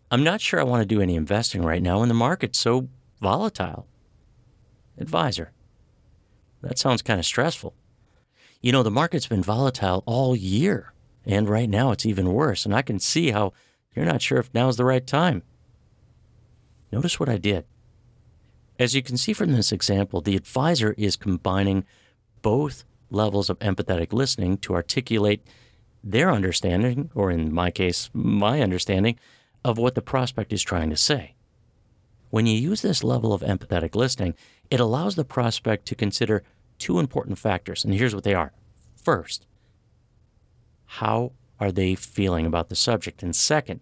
I'm 0.10 0.24
not 0.24 0.42
sure 0.42 0.60
I 0.60 0.64
want 0.64 0.82
to 0.82 0.96
do 0.96 1.02
any 1.02 1.16
investing 1.16 1.64
right 1.64 1.82
now 1.82 2.00
when 2.00 2.08
the 2.08 2.14
market's 2.14 2.60
so 2.60 2.88
volatile. 3.22 3.88
Advisor. 4.98 5.52
That 6.62 6.80
sounds 6.80 7.02
kind 7.02 7.20
of 7.20 7.26
stressful. 7.26 7.74
You 8.62 8.72
know, 8.72 8.84
the 8.84 8.92
market's 8.92 9.28
been 9.28 9.44
volatile 9.44 10.04
all 10.06 10.36
year, 10.36 10.94
and 11.26 11.50
right 11.50 11.70
now 11.70 11.92
it's 11.92 12.06
even 12.06 12.34
worse, 12.34 12.66
and 12.66 12.74
I 12.74 12.82
can 12.82 13.00
see 13.00 13.32
how 13.32 13.54
you're 13.96 14.06
not 14.06 14.22
sure 14.22 14.40
if 14.40 14.54
now's 14.54 14.78
the 14.78 14.86
right 14.86 15.06
time. 15.06 15.44
Notice 16.92 17.20
what 17.20 17.30
I 17.30 17.38
did. 17.38 17.66
As 18.80 18.96
you 18.96 19.04
can 19.04 19.18
see 19.18 19.34
from 19.34 19.52
this 19.52 19.72
example, 19.72 20.22
the 20.22 20.36
advisor 20.36 20.96
is 20.98 21.16
combining 21.16 21.84
both 22.42 22.86
levels 23.10 23.50
of 23.50 23.60
empathetic 23.60 24.14
listening 24.14 24.58
to 24.60 24.74
articulate 24.74 25.46
their 26.04 26.32
understanding, 26.32 27.10
or 27.14 27.30
in 27.30 27.54
my 27.54 27.72
case, 27.72 28.10
my 28.14 28.62
understanding, 28.62 29.20
of 29.64 29.78
what 29.78 29.96
the 29.96 30.02
prospect 30.02 30.54
is 30.54 30.64
trying 30.64 30.90
to 30.90 30.98
say. 30.98 31.36
When 32.30 32.46
you 32.46 32.58
use 32.58 32.82
this 32.82 33.04
level 33.04 33.34
of 33.34 33.42
empathetic 33.42 33.96
listening, 33.96 34.36
it 34.70 34.80
allows 34.80 35.16
the 35.16 35.26
prospect 35.26 35.86
to 35.88 35.96
consider 35.96 36.44
two 36.78 37.00
important 37.00 37.38
factors, 37.38 37.84
and 37.84 37.94
here's 37.94 38.14
what 38.14 38.24
they 38.24 38.34
are. 38.34 38.52
First, 38.96 39.48
how 40.86 41.32
are 41.60 41.72
they 41.72 41.96
feeling 41.96 42.46
about 42.46 42.70
the 42.70 42.76
subject? 42.76 43.24
And 43.24 43.36
second, 43.36 43.82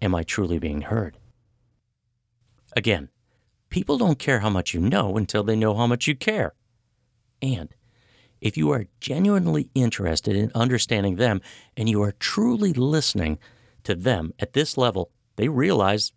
am 0.00 0.14
I 0.14 0.22
truly 0.22 0.58
being 0.58 0.82
heard? 0.82 1.18
Again, 2.74 3.08
people 3.70 3.98
don't 3.98 4.18
care 4.18 4.40
how 4.40 4.50
much 4.50 4.74
you 4.74 4.80
know 4.80 5.16
until 5.16 5.42
they 5.42 5.56
know 5.56 5.74
how 5.74 5.86
much 5.86 6.06
you 6.06 6.14
care. 6.14 6.54
And 7.42 7.74
if 8.40 8.56
you 8.56 8.70
are 8.70 8.86
genuinely 9.00 9.70
interested 9.74 10.36
in 10.36 10.52
understanding 10.54 11.16
them 11.16 11.40
and 11.76 11.88
you 11.88 12.02
are 12.02 12.12
truly 12.12 12.72
listening 12.72 13.38
to 13.86 13.94
them 13.94 14.32
at 14.38 14.52
this 14.52 14.76
level, 14.76 15.10
they 15.36 15.48
realize 15.48 16.12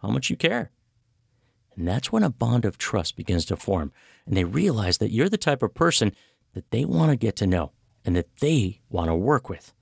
how 0.00 0.08
much 0.08 0.28
you 0.28 0.36
care. 0.36 0.72
And 1.76 1.88
that's 1.88 2.12
when 2.12 2.22
a 2.22 2.30
bond 2.30 2.64
of 2.64 2.76
trust 2.76 3.16
begins 3.16 3.44
to 3.46 3.56
form, 3.56 3.92
and 4.26 4.36
they 4.36 4.44
realize 4.44 4.98
that 4.98 5.12
you're 5.12 5.28
the 5.28 5.38
type 5.38 5.62
of 5.62 5.74
person 5.74 6.12
that 6.54 6.70
they 6.70 6.84
want 6.84 7.10
to 7.10 7.16
get 7.16 7.36
to 7.36 7.46
know 7.46 7.72
and 8.04 8.14
that 8.16 8.36
they 8.40 8.80
want 8.90 9.08
to 9.08 9.14
work 9.14 9.48
with. 9.48 9.72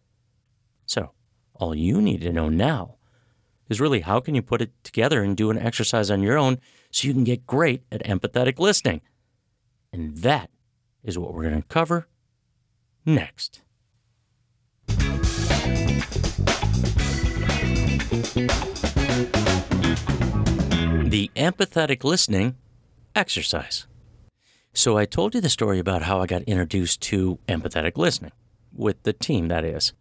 So, 0.87 1.13
all 1.55 1.75
you 1.75 2.01
need 2.01 2.21
to 2.21 2.33
know 2.33 2.49
now 2.49 2.97
is 3.69 3.81
really 3.81 4.01
how 4.01 4.21
can 4.21 4.35
you 4.35 4.43
put 4.43 4.63
it 4.63 4.73
together 4.85 5.23
and 5.23 5.37
do 5.37 5.51
an 5.51 5.59
exercise 5.59 6.11
on 6.11 6.23
your 6.23 6.39
own 6.39 6.59
so 6.91 7.09
you 7.09 7.15
can 7.15 7.25
get 7.25 7.47
great 7.47 7.83
at 7.91 8.05
empathetic 8.05 8.59
listening. 8.59 9.01
And 9.93 10.19
that 10.19 10.51
is 11.03 11.19
what 11.19 11.35
we're 11.35 11.49
going 11.49 11.63
to 11.63 11.69
cover 11.69 12.07
next. 13.07 13.63
The 21.11 21.31
empathetic 21.37 22.03
listening 22.05 22.57
exercise. 23.15 23.87
So, 24.73 24.97
I 24.97 25.05
told 25.05 25.35
you 25.35 25.41
the 25.41 25.51
story 25.51 25.79
about 25.79 26.03
how 26.03 26.21
I 26.21 26.27
got 26.27 26.43
introduced 26.43 27.01
to 27.03 27.39
empathetic 27.49 27.97
listening, 27.97 28.33
with 28.73 29.03
the 29.03 29.13
team, 29.13 29.49
that 29.49 29.65
is. 29.65 29.93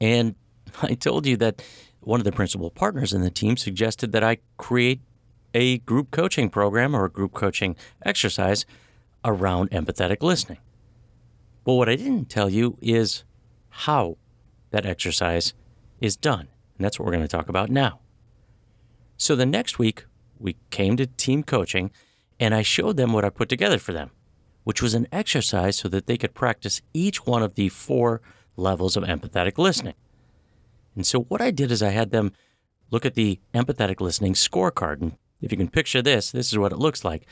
And 0.00 0.34
I 0.82 0.94
told 0.94 1.26
you 1.26 1.36
that 1.38 1.62
one 2.00 2.20
of 2.20 2.24
the 2.24 2.32
principal 2.32 2.70
partners 2.70 3.12
in 3.12 3.22
the 3.22 3.30
team 3.30 3.56
suggested 3.56 4.12
that 4.12 4.22
I 4.22 4.38
create 4.56 5.00
a 5.54 5.78
group 5.78 6.10
coaching 6.10 6.50
program 6.50 6.94
or 6.94 7.06
a 7.06 7.10
group 7.10 7.32
coaching 7.32 7.76
exercise 8.04 8.66
around 9.24 9.70
empathetic 9.70 10.22
listening. 10.22 10.58
But 11.64 11.74
what 11.74 11.88
I 11.88 11.96
didn't 11.96 12.26
tell 12.26 12.50
you 12.50 12.76
is 12.82 13.24
how 13.70 14.18
that 14.70 14.84
exercise 14.84 15.54
is 16.00 16.16
done. 16.16 16.48
And 16.76 16.84
that's 16.84 16.98
what 16.98 17.06
we're 17.06 17.12
going 17.12 17.24
to 17.24 17.28
talk 17.28 17.48
about 17.48 17.70
now. 17.70 18.00
So 19.16 19.36
the 19.36 19.46
next 19.46 19.78
week, 19.78 20.04
we 20.38 20.56
came 20.70 20.96
to 20.96 21.06
team 21.06 21.42
coaching 21.42 21.90
and 22.40 22.54
I 22.54 22.62
showed 22.62 22.96
them 22.96 23.12
what 23.12 23.24
I 23.24 23.30
put 23.30 23.48
together 23.48 23.78
for 23.78 23.92
them, 23.92 24.10
which 24.64 24.82
was 24.82 24.94
an 24.94 25.06
exercise 25.12 25.76
so 25.76 25.88
that 25.88 26.06
they 26.06 26.16
could 26.16 26.34
practice 26.34 26.82
each 26.92 27.26
one 27.26 27.42
of 27.42 27.54
the 27.54 27.68
four 27.68 28.20
levels 28.56 28.96
of 28.96 29.04
empathetic 29.04 29.56
listening. 29.56 29.94
And 30.96 31.06
so 31.06 31.20
what 31.20 31.40
I 31.40 31.50
did 31.50 31.70
is 31.70 31.82
I 31.82 31.90
had 31.90 32.10
them 32.10 32.32
look 32.90 33.06
at 33.06 33.14
the 33.14 33.40
empathetic 33.54 34.00
listening 34.00 34.34
scorecard. 34.34 35.00
And 35.00 35.16
if 35.40 35.52
you 35.52 35.58
can 35.58 35.68
picture 35.68 36.02
this, 36.02 36.32
this 36.32 36.52
is 36.52 36.58
what 36.58 36.72
it 36.72 36.78
looks 36.78 37.04
like. 37.04 37.26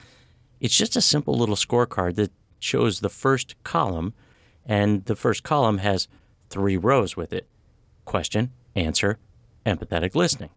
It's 0.60 0.76
just 0.76 0.96
a 0.96 1.00
simple 1.00 1.34
little 1.34 1.56
scorecard 1.56 2.14
that 2.16 2.32
shows 2.58 3.00
the 3.00 3.08
first 3.08 3.56
column, 3.64 4.14
and 4.64 5.04
the 5.06 5.16
first 5.16 5.42
column 5.42 5.78
has 5.78 6.06
three 6.48 6.76
rows 6.76 7.16
with 7.16 7.32
it 7.32 7.48
question, 8.04 8.50
answer, 8.74 9.18
empathetic 9.64 10.14
listening. 10.14 10.50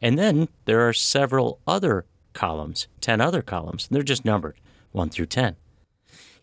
And 0.00 0.18
then 0.18 0.48
there 0.64 0.86
are 0.86 0.92
several 0.92 1.60
other 1.66 2.04
columns, 2.32 2.88
10 3.00 3.20
other 3.20 3.42
columns. 3.42 3.88
They're 3.90 4.02
just 4.02 4.24
numbered 4.24 4.58
1 4.92 5.10
through 5.10 5.26
10. 5.26 5.56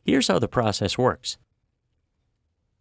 Here's 0.04 0.28
how 0.28 0.40
the 0.40 0.48
process 0.48 0.98
works 0.98 1.38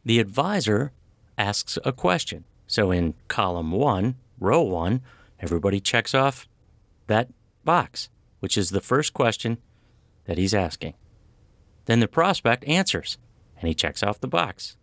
the 0.05 0.19
advisor 0.19 0.93
asks 1.37 1.79
a 1.85 1.93
question. 1.93 2.45
So 2.67 2.91
in 2.91 3.15
column 3.29 3.73
1, 3.73 4.15
row 4.39 4.63
1, 4.63 5.03
everybody 5.41 5.81
checks 5.81 6.15
off 6.15 6.49
that 7.07 7.29
box, 7.65 8.09
which 8.39 8.57
is 8.57 8.71
the 8.71 8.81
first 8.81 9.13
question 9.13 9.59
that 10.25 10.39
he's 10.39 10.55
asking. 10.55 10.95
Then 11.87 12.01
the 12.01 12.09
prospect 12.09 12.65
answers 12.65 13.19
and 13.59 13.69
he 13.69 13.75
checks 13.75 14.03
off 14.03 14.21
the 14.21 14.29
box. 14.29 14.77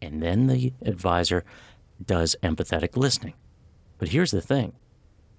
And 0.00 0.22
then 0.22 0.48
the 0.48 0.72
advisor 0.82 1.44
does 2.04 2.36
empathetic 2.42 2.96
listening. 2.96 3.34
But 3.98 4.08
here's 4.08 4.30
the 4.30 4.40
thing 4.40 4.74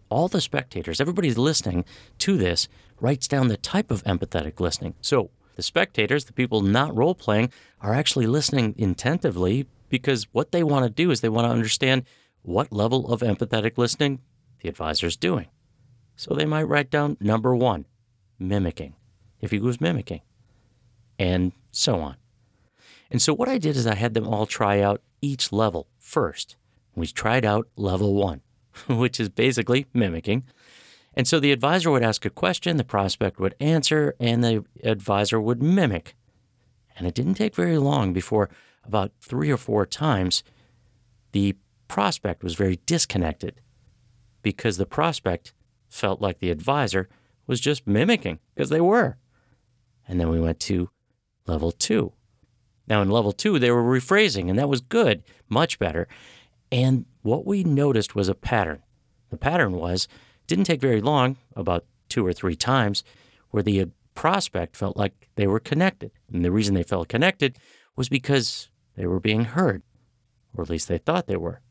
all 0.09 0.27
the 0.27 0.41
spectators, 0.41 1.01
everybody's 1.01 1.37
listening 1.37 1.85
to 2.19 2.37
this, 2.37 2.67
writes 2.99 3.27
down 3.27 3.47
the 3.47 3.57
type 3.57 3.89
of 3.89 4.03
empathetic 4.03 4.59
listening. 4.59 4.93
So 5.01 5.31
the 5.55 5.63
spectators, 5.63 6.25
the 6.25 6.33
people 6.33 6.61
not 6.61 6.95
role 6.95 7.15
playing, 7.15 7.51
are 7.81 7.93
actually 7.93 8.27
listening 8.27 8.75
intentively 8.77 9.67
because 9.89 10.27
what 10.31 10.51
they 10.51 10.63
want 10.63 10.85
to 10.85 10.89
do 10.89 11.11
is 11.11 11.21
they 11.21 11.29
want 11.29 11.45
to 11.45 11.51
understand 11.51 12.03
what 12.43 12.71
level 12.71 13.11
of 13.11 13.21
empathetic 13.21 13.77
listening 13.77 14.19
the 14.61 14.69
advisor 14.69 15.07
is 15.07 15.17
doing. 15.17 15.47
So 16.15 16.33
they 16.33 16.45
might 16.45 16.63
write 16.63 16.89
down 16.89 17.17
number 17.19 17.55
one, 17.55 17.85
mimicking, 18.37 18.95
if 19.41 19.51
he 19.51 19.59
was 19.59 19.81
mimicking, 19.81 20.21
and 21.17 21.53
so 21.71 21.99
on. 21.99 22.17
And 23.09 23.21
so 23.21 23.33
what 23.33 23.49
I 23.49 23.57
did 23.57 23.75
is 23.75 23.87
I 23.87 23.95
had 23.95 24.13
them 24.13 24.27
all 24.27 24.45
try 24.45 24.79
out 24.79 25.01
each 25.21 25.51
level 25.51 25.87
first. 26.13 26.55
We 26.95 27.07
tried 27.07 27.45
out 27.45 27.67
level 27.75 28.13
one. 28.13 28.41
which 28.87 29.19
is 29.19 29.29
basically 29.29 29.87
mimicking. 29.93 30.43
And 31.15 31.27
so 31.27 31.39
the 31.39 31.51
advisor 31.51 31.91
would 31.91 32.03
ask 32.03 32.25
a 32.25 32.29
question, 32.29 32.77
the 32.77 32.83
prospect 32.83 33.39
would 33.39 33.55
answer, 33.59 34.15
and 34.19 34.43
the 34.43 34.65
advisor 34.83 35.39
would 35.39 35.61
mimic. 35.61 36.15
And 36.97 37.07
it 37.07 37.13
didn't 37.13 37.35
take 37.35 37.55
very 37.55 37.77
long 37.77 38.13
before 38.13 38.49
about 38.83 39.11
three 39.21 39.51
or 39.51 39.57
four 39.57 39.85
times, 39.85 40.43
the 41.31 41.55
prospect 41.87 42.43
was 42.43 42.55
very 42.55 42.79
disconnected 42.85 43.61
because 44.41 44.77
the 44.77 44.85
prospect 44.85 45.53
felt 45.89 46.21
like 46.21 46.39
the 46.39 46.51
advisor 46.51 47.07
was 47.47 47.59
just 47.59 47.87
mimicking 47.87 48.39
because 48.53 48.69
they 48.69 48.81
were. 48.81 49.17
And 50.07 50.19
then 50.19 50.29
we 50.29 50.39
went 50.39 50.59
to 50.61 50.89
level 51.47 51.71
two. 51.71 52.13
Now, 52.87 53.01
in 53.01 53.09
level 53.09 53.31
two, 53.31 53.59
they 53.59 53.71
were 53.71 53.83
rephrasing, 53.83 54.49
and 54.49 54.59
that 54.59 54.69
was 54.69 54.81
good, 54.81 55.23
much 55.49 55.79
better. 55.79 56.07
And 56.71 57.05
what 57.21 57.45
we 57.45 57.63
noticed 57.63 58.15
was 58.15 58.27
a 58.27 58.35
pattern. 58.35 58.83
The 59.29 59.37
pattern 59.37 59.73
was 59.73 60.07
didn't 60.47 60.65
take 60.65 60.81
very 60.81 61.01
long, 61.01 61.37
about 61.55 61.85
two 62.09 62.25
or 62.25 62.33
three 62.33 62.55
times, 62.55 63.03
where 63.51 63.63
the 63.63 63.89
prospect 64.13 64.75
felt 64.75 64.97
like 64.97 65.29
they 65.35 65.47
were 65.47 65.59
connected. 65.59 66.11
And 66.31 66.43
the 66.43 66.51
reason 66.51 66.75
they 66.75 66.83
felt 66.83 67.07
connected 67.07 67.57
was 67.95 68.09
because 68.09 68.69
they 68.95 69.07
were 69.07 69.19
being 69.19 69.45
heard, 69.45 69.81
or 70.53 70.63
at 70.63 70.69
least 70.69 70.87
they 70.87 70.97
thought 70.97 71.27
they 71.27 71.37
were, 71.37 71.61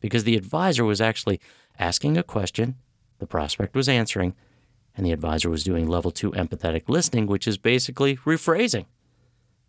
because 0.00 0.24
the 0.24 0.36
advisor 0.36 0.84
was 0.84 1.00
actually 1.00 1.40
asking 1.78 2.16
a 2.16 2.22
question, 2.22 2.76
the 3.18 3.26
prospect 3.26 3.74
was 3.74 3.88
answering, 3.88 4.34
and 4.96 5.06
the 5.06 5.12
advisor 5.12 5.48
was 5.48 5.64
doing 5.64 5.86
level 5.86 6.10
two 6.10 6.32
empathetic 6.32 6.88
listening, 6.88 7.26
which 7.26 7.48
is 7.48 7.58
basically 7.58 8.16
rephrasing. 8.18 8.86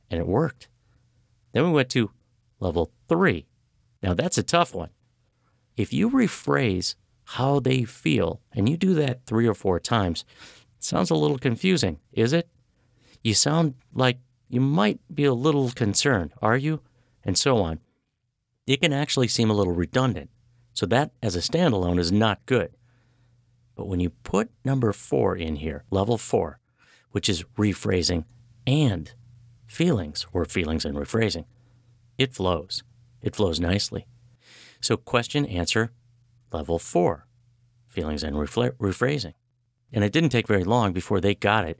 And 0.10 0.20
it 0.20 0.28
worked. 0.28 0.68
Then 1.52 1.66
we 1.66 1.72
went 1.72 1.90
to 1.90 2.12
level 2.60 2.92
three. 3.08 3.48
Now 4.02 4.14
that's 4.14 4.38
a 4.38 4.44
tough 4.44 4.74
one. 4.74 4.90
If 5.76 5.94
you 5.94 6.10
rephrase 6.10 6.96
how 7.24 7.60
they 7.60 7.84
feel, 7.84 8.42
and 8.54 8.68
you 8.68 8.76
do 8.76 8.94
that 8.96 9.26
three 9.26 9.48
or 9.48 9.54
four 9.54 9.80
times, 9.80 10.26
it 10.78 10.84
sounds 10.84 11.10
a 11.10 11.16
little 11.16 11.38
confusing, 11.38 12.00
is 12.12 12.34
it? 12.34 12.50
You 13.24 13.34
sound 13.34 13.76
like 13.94 14.18
you 14.50 14.62
might 14.62 15.00
be 15.14 15.26
a 15.26 15.34
little 15.34 15.70
concerned, 15.72 16.34
are 16.42 16.58
you? 16.58 16.82
And 17.24 17.38
so 17.38 17.58
on. 17.58 17.80
It 18.66 18.82
can 18.82 18.94
actually 18.94 19.28
seem 19.28 19.50
a 19.50 19.54
little 19.54 19.74
redundant. 19.74 20.30
So 20.74 20.86
that 20.88 21.12
as 21.22 21.36
a 21.36 21.40
standalone 21.40 22.00
is 22.00 22.12
not 22.12 22.46
good. 22.46 22.72
But 23.76 23.88
when 23.88 24.00
you 24.00 24.10
put 24.10 24.50
number 24.66 24.92
four 24.92 25.36
in 25.36 25.58
here, 25.58 25.84
level 25.92 26.18
four, 26.18 26.60
which 27.12 27.30
is 27.30 27.44
rephrasing 27.58 28.26
and 28.66 29.14
feelings 29.70 30.26
or 30.34 30.44
feelings 30.46 30.84
and 30.84 30.98
rephrasing, 30.98 31.46
it 32.18 32.34
flows. 32.34 32.84
It 33.22 33.36
flows 33.36 33.60
nicely. 33.60 34.08
So, 34.82 34.98
question, 34.98 35.46
answer, 35.46 35.92
level 36.52 36.80
four, 36.80 37.28
feelings 37.88 38.24
and 38.24 38.36
rephrasing. 38.36 39.34
And 39.94 40.04
it 40.04 40.12
didn't 40.12 40.30
take 40.30 40.48
very 40.48 40.64
long 40.64 40.92
before 40.92 41.22
they 41.22 41.36
got 41.36 41.66
it 41.66 41.80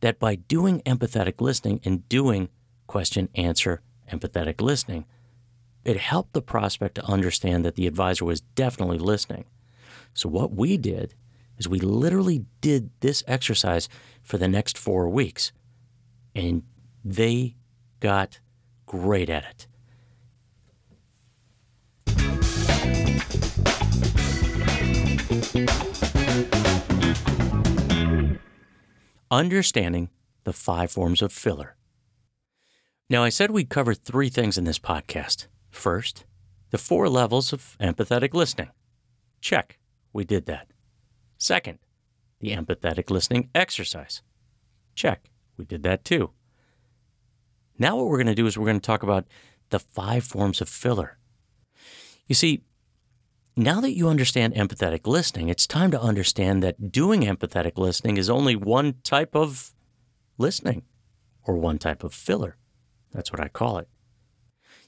that 0.00 0.18
by 0.18 0.34
doing 0.34 0.80
empathetic 0.82 1.40
listening 1.40 1.80
and 1.84 2.08
doing 2.08 2.48
question, 2.86 3.28
answer, 3.34 3.82
empathetic 4.12 4.60
listening, 4.60 5.04
it 5.84 5.96
helped 5.96 6.32
the 6.32 6.42
prospect 6.42 6.96
to 6.96 7.04
understand 7.04 7.64
that 7.64 7.74
the 7.74 7.86
advisor 7.86 8.24
was 8.24 8.40
definitely 8.40 8.98
listening. 8.98 9.44
So, 10.14 10.28
what 10.28 10.52
we 10.52 10.76
did 10.76 11.14
is 11.58 11.68
we 11.68 11.80
literally 11.80 12.44
did 12.60 12.90
this 13.00 13.22
exercise 13.26 13.88
for 14.22 14.38
the 14.38 14.48
next 14.48 14.78
four 14.78 15.08
weeks, 15.08 15.52
and 16.34 16.62
they 17.08 17.56
got 18.00 18.38
great 18.84 19.30
at 19.30 19.44
it. 19.44 19.66
Understanding 29.30 30.10
the 30.44 30.52
five 30.52 30.90
forms 30.90 31.22
of 31.22 31.32
filler. 31.32 31.76
Now, 33.08 33.24
I 33.24 33.30
said 33.30 33.50
we'd 33.50 33.70
cover 33.70 33.94
three 33.94 34.28
things 34.28 34.58
in 34.58 34.64
this 34.64 34.78
podcast. 34.78 35.46
First, 35.70 36.26
the 36.70 36.78
four 36.78 37.08
levels 37.08 37.54
of 37.54 37.76
empathetic 37.80 38.34
listening. 38.34 38.68
Check, 39.40 39.78
we 40.12 40.24
did 40.24 40.44
that. 40.44 40.68
Second, 41.38 41.78
the 42.40 42.50
empathetic 42.50 43.08
listening 43.10 43.48
exercise. 43.54 44.20
Check, 44.94 45.30
we 45.56 45.64
did 45.64 45.82
that 45.84 46.04
too. 46.04 46.32
Now, 47.78 47.96
what 47.96 48.06
we're 48.06 48.16
going 48.18 48.26
to 48.26 48.34
do 48.34 48.46
is 48.46 48.58
we're 48.58 48.66
going 48.66 48.80
to 48.80 48.86
talk 48.86 49.02
about 49.02 49.26
the 49.70 49.78
five 49.78 50.24
forms 50.24 50.60
of 50.60 50.68
filler. 50.68 51.18
You 52.26 52.34
see, 52.34 52.62
now 53.56 53.80
that 53.80 53.96
you 53.96 54.08
understand 54.08 54.54
empathetic 54.54 55.06
listening, 55.06 55.48
it's 55.48 55.66
time 55.66 55.90
to 55.90 56.00
understand 56.00 56.62
that 56.62 56.92
doing 56.92 57.22
empathetic 57.22 57.76
listening 57.76 58.16
is 58.16 58.30
only 58.30 58.56
one 58.56 58.94
type 59.02 59.34
of 59.34 59.72
listening 60.38 60.82
or 61.44 61.56
one 61.56 61.78
type 61.78 62.04
of 62.04 62.14
filler. 62.14 62.56
That's 63.12 63.32
what 63.32 63.40
I 63.40 63.48
call 63.48 63.78
it. 63.78 63.88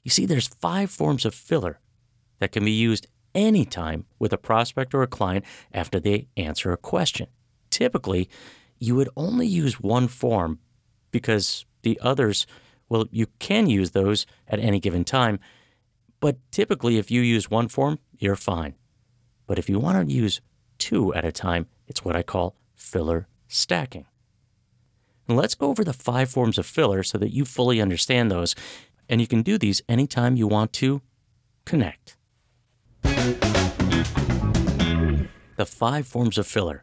You 0.03 0.11
see, 0.11 0.27
there's 0.27 0.49
five 0.49 0.91
forms 0.91 1.25
of 1.25 1.35
filler 1.35 1.81
that 2.39 2.53
can 2.53 2.65
be 2.65 2.71
used 2.73 3.07
anytime 3.35 4.07
with 4.19 4.33
a 4.33 4.39
prospect 4.39 4.95
or 4.95 5.03
a 5.03 5.07
client 5.07 5.45
after 5.73 6.01
they 6.01 6.29
answer 6.37 6.73
a 6.73 6.77
question. 6.77 7.29
Typically, 7.71 8.29
you 8.79 8.95
would 8.95 9.09
only 9.17 9.47
use 9.47 9.81
one 9.81 10.09
form 10.09 10.59
because 11.11 11.65
the 11.83 11.99
others, 12.03 12.47
well, 12.91 13.07
you 13.11 13.27
can 13.39 13.71
use 13.71 13.93
those 13.93 14.27
at 14.47 14.59
any 14.59 14.79
given 14.81 15.05
time. 15.05 15.41
But 16.19 16.37
typically, 16.51 16.99
if 16.99 17.11
you 17.11 17.23
use 17.23 17.51
one 17.51 17.69
form, 17.69 17.99
you're 18.19 18.37
fine. 18.37 18.75
But 19.47 19.59
if 19.59 19.71
you 19.71 19.79
want 19.79 20.07
to 20.07 20.15
use 20.15 20.43
two 20.77 21.15
at 21.15 21.25
a 21.25 21.33
time, 21.33 21.67
it's 21.87 22.05
what 22.05 22.17
I 22.17 22.23
call 22.23 22.57
filler 22.75 23.27
stacking. 23.49 24.05
And 25.29 25.37
let's 25.37 25.55
go 25.55 25.69
over 25.69 25.85
the 25.85 25.93
five 25.93 26.29
forms 26.29 26.59
of 26.59 26.67
filler 26.67 27.03
so 27.03 27.17
that 27.19 27.33
you 27.33 27.45
fully 27.45 27.81
understand 27.81 28.31
those. 28.31 28.55
And 29.09 29.21
you 29.21 29.27
can 29.27 29.43
do 29.43 29.57
these 29.57 29.81
anytime 29.89 30.37
you 30.37 30.49
want 30.49 30.73
to 30.75 31.01
connect. 31.65 32.17
The 35.57 35.67
five 35.67 36.07
forms 36.07 36.37
of 36.39 36.47
filler. 36.47 36.83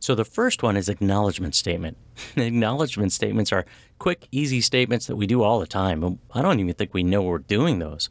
So 0.00 0.14
the 0.14 0.24
first 0.24 0.62
one 0.62 0.76
is 0.76 0.88
acknowledgement 0.88 1.54
statement. 1.54 1.96
acknowledgement 2.36 3.12
statements 3.12 3.52
are 3.52 3.66
quick, 3.98 4.28
easy 4.30 4.60
statements 4.60 5.06
that 5.06 5.16
we 5.16 5.26
do 5.26 5.42
all 5.42 5.58
the 5.60 5.66
time. 5.66 6.18
I 6.32 6.42
don't 6.42 6.60
even 6.60 6.74
think 6.74 6.94
we 6.94 7.02
know 7.02 7.22
we're 7.22 7.38
doing 7.38 7.78
those. 7.78 8.08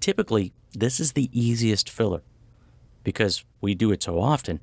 Typically, 0.00 0.52
this 0.72 1.00
is 1.00 1.12
the 1.12 1.30
easiest 1.32 1.88
filler 1.88 2.22
because 3.02 3.44
we 3.60 3.74
do 3.74 3.92
it 3.92 4.02
so 4.02 4.18
often, 4.18 4.60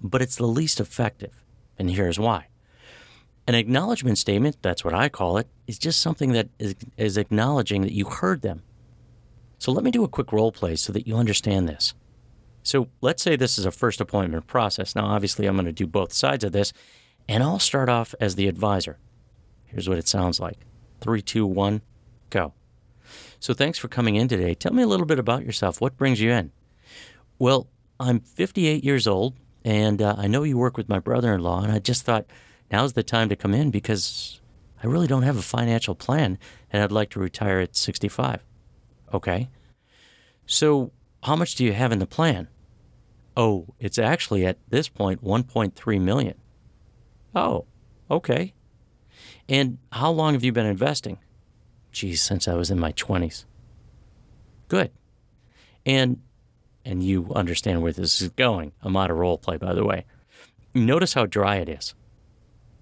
but 0.00 0.22
it's 0.22 0.36
the 0.36 0.46
least 0.46 0.80
effective. 0.80 1.42
And 1.78 1.90
here's 1.90 2.18
why. 2.18 2.48
An 3.46 3.54
acknowledgement 3.54 4.18
statement, 4.18 4.58
that's 4.62 4.84
what 4.84 4.94
I 4.94 5.08
call 5.08 5.38
it, 5.38 5.48
is 5.66 5.78
just 5.78 6.00
something 6.00 6.32
that 6.32 6.48
is, 6.58 6.74
is 6.96 7.16
acknowledging 7.16 7.82
that 7.82 7.92
you 7.92 8.04
heard 8.04 8.42
them. 8.42 8.62
So 9.58 9.72
let 9.72 9.82
me 9.82 9.90
do 9.90 10.04
a 10.04 10.08
quick 10.08 10.32
role 10.32 10.52
play 10.52 10.76
so 10.76 10.92
that 10.92 11.06
you 11.06 11.16
understand 11.16 11.68
this. 11.68 11.94
So 12.62 12.88
let's 13.00 13.22
say 13.22 13.36
this 13.36 13.58
is 13.58 13.66
a 13.66 13.70
first 13.70 14.00
appointment 14.00 14.46
process. 14.46 14.94
Now, 14.94 15.06
obviously, 15.06 15.46
I'm 15.46 15.56
going 15.56 15.66
to 15.66 15.72
do 15.72 15.86
both 15.86 16.12
sides 16.12 16.44
of 16.44 16.52
this, 16.52 16.72
and 17.28 17.42
I'll 17.42 17.58
start 17.58 17.88
off 17.88 18.14
as 18.20 18.34
the 18.34 18.48
advisor. 18.48 18.98
Here's 19.64 19.88
what 19.88 19.98
it 19.98 20.08
sounds 20.08 20.40
like 20.40 20.58
three, 21.00 21.22
two, 21.22 21.46
one, 21.46 21.80
go. 22.28 22.52
So 23.38 23.54
thanks 23.54 23.78
for 23.78 23.88
coming 23.88 24.16
in 24.16 24.28
today. 24.28 24.54
Tell 24.54 24.72
me 24.72 24.82
a 24.82 24.86
little 24.86 25.06
bit 25.06 25.18
about 25.18 25.44
yourself. 25.44 25.80
What 25.80 25.96
brings 25.96 26.20
you 26.20 26.30
in? 26.30 26.52
Well, 27.38 27.68
I'm 27.98 28.20
58 28.20 28.84
years 28.84 29.06
old, 29.06 29.34
and 29.64 30.02
uh, 30.02 30.14
I 30.18 30.26
know 30.26 30.42
you 30.42 30.58
work 30.58 30.76
with 30.76 30.88
my 30.88 30.98
brother 30.98 31.32
in 31.34 31.40
law, 31.42 31.62
and 31.62 31.72
I 31.72 31.78
just 31.78 32.04
thought 32.04 32.26
now's 32.70 32.92
the 32.92 33.02
time 33.02 33.28
to 33.30 33.36
come 33.36 33.54
in 33.54 33.70
because 33.70 34.40
I 34.82 34.86
really 34.86 35.06
don't 35.06 35.22
have 35.22 35.36
a 35.36 35.42
financial 35.42 35.94
plan, 35.94 36.38
and 36.70 36.82
I'd 36.82 36.92
like 36.92 37.10
to 37.10 37.20
retire 37.20 37.60
at 37.60 37.76
65. 37.76 38.44
Okay. 39.12 39.48
So, 40.46 40.92
how 41.22 41.36
much 41.36 41.54
do 41.54 41.64
you 41.64 41.72
have 41.72 41.92
in 41.92 41.98
the 41.98 42.06
plan? 42.06 42.48
Oh, 43.36 43.66
it's 43.78 43.98
actually 43.98 44.44
at 44.44 44.58
this 44.68 44.88
point 44.88 45.22
1.3 45.24 46.00
million. 46.00 46.34
Oh, 47.34 47.66
okay. 48.10 48.54
And 49.48 49.78
how 49.92 50.10
long 50.10 50.34
have 50.34 50.44
you 50.44 50.52
been 50.52 50.66
investing? 50.66 51.18
Geez, 51.92 52.22
since 52.22 52.48
I 52.48 52.54
was 52.54 52.70
in 52.70 52.78
my 52.78 52.92
20s. 52.92 53.44
Good. 54.68 54.90
And 55.84 56.20
and 56.84 57.02
you 57.02 57.30
understand 57.34 57.82
where 57.82 57.92
this 57.92 58.22
is 58.22 58.30
going. 58.30 58.72
I'm 58.82 58.96
of 58.96 59.10
role 59.10 59.36
play, 59.36 59.58
by 59.58 59.74
the 59.74 59.84
way. 59.84 60.06
Notice 60.74 61.14
how 61.14 61.26
dry 61.26 61.56
it 61.56 61.68
is. 61.68 61.94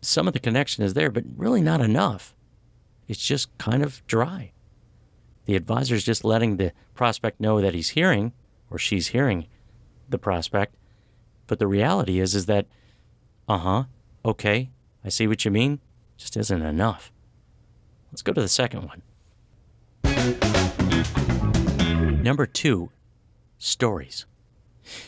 Some 0.01 0.29
of 0.29 0.35
the 0.35 0.38
connection 0.38 0.85
is 0.85 0.94
there, 0.94 1.11
but 1.11 1.24
really 1.37 1.61
not 1.61 1.81
enough. 1.81 2.35
It's 3.09 3.24
just 3.24 3.57
kind 3.59 3.83
of 3.83 4.07
dry. 4.07 4.53
The 5.48 5.56
advisor 5.56 5.94
is 5.94 6.04
just 6.04 6.26
letting 6.26 6.58
the 6.58 6.72
prospect 6.94 7.40
know 7.40 7.62
that 7.62 7.72
he's 7.72 7.88
hearing 7.90 8.34
or 8.70 8.76
she's 8.76 9.08
hearing 9.08 9.46
the 10.06 10.18
prospect. 10.18 10.74
But 11.46 11.58
the 11.58 11.66
reality 11.66 12.20
is 12.20 12.34
is 12.34 12.44
that, 12.44 12.66
uh-huh, 13.48 13.84
okay, 14.26 14.68
I 15.02 15.08
see 15.08 15.26
what 15.26 15.46
you 15.46 15.50
mean, 15.50 15.80
just 16.18 16.37
isn't 16.37 16.61
enough. 16.61 17.11
Let's 18.12 18.20
go 18.20 18.34
to 18.34 18.42
the 18.42 18.46
second 18.46 18.90
one. 18.90 19.00
Number 22.22 22.44
two, 22.44 22.90
stories. 23.56 24.26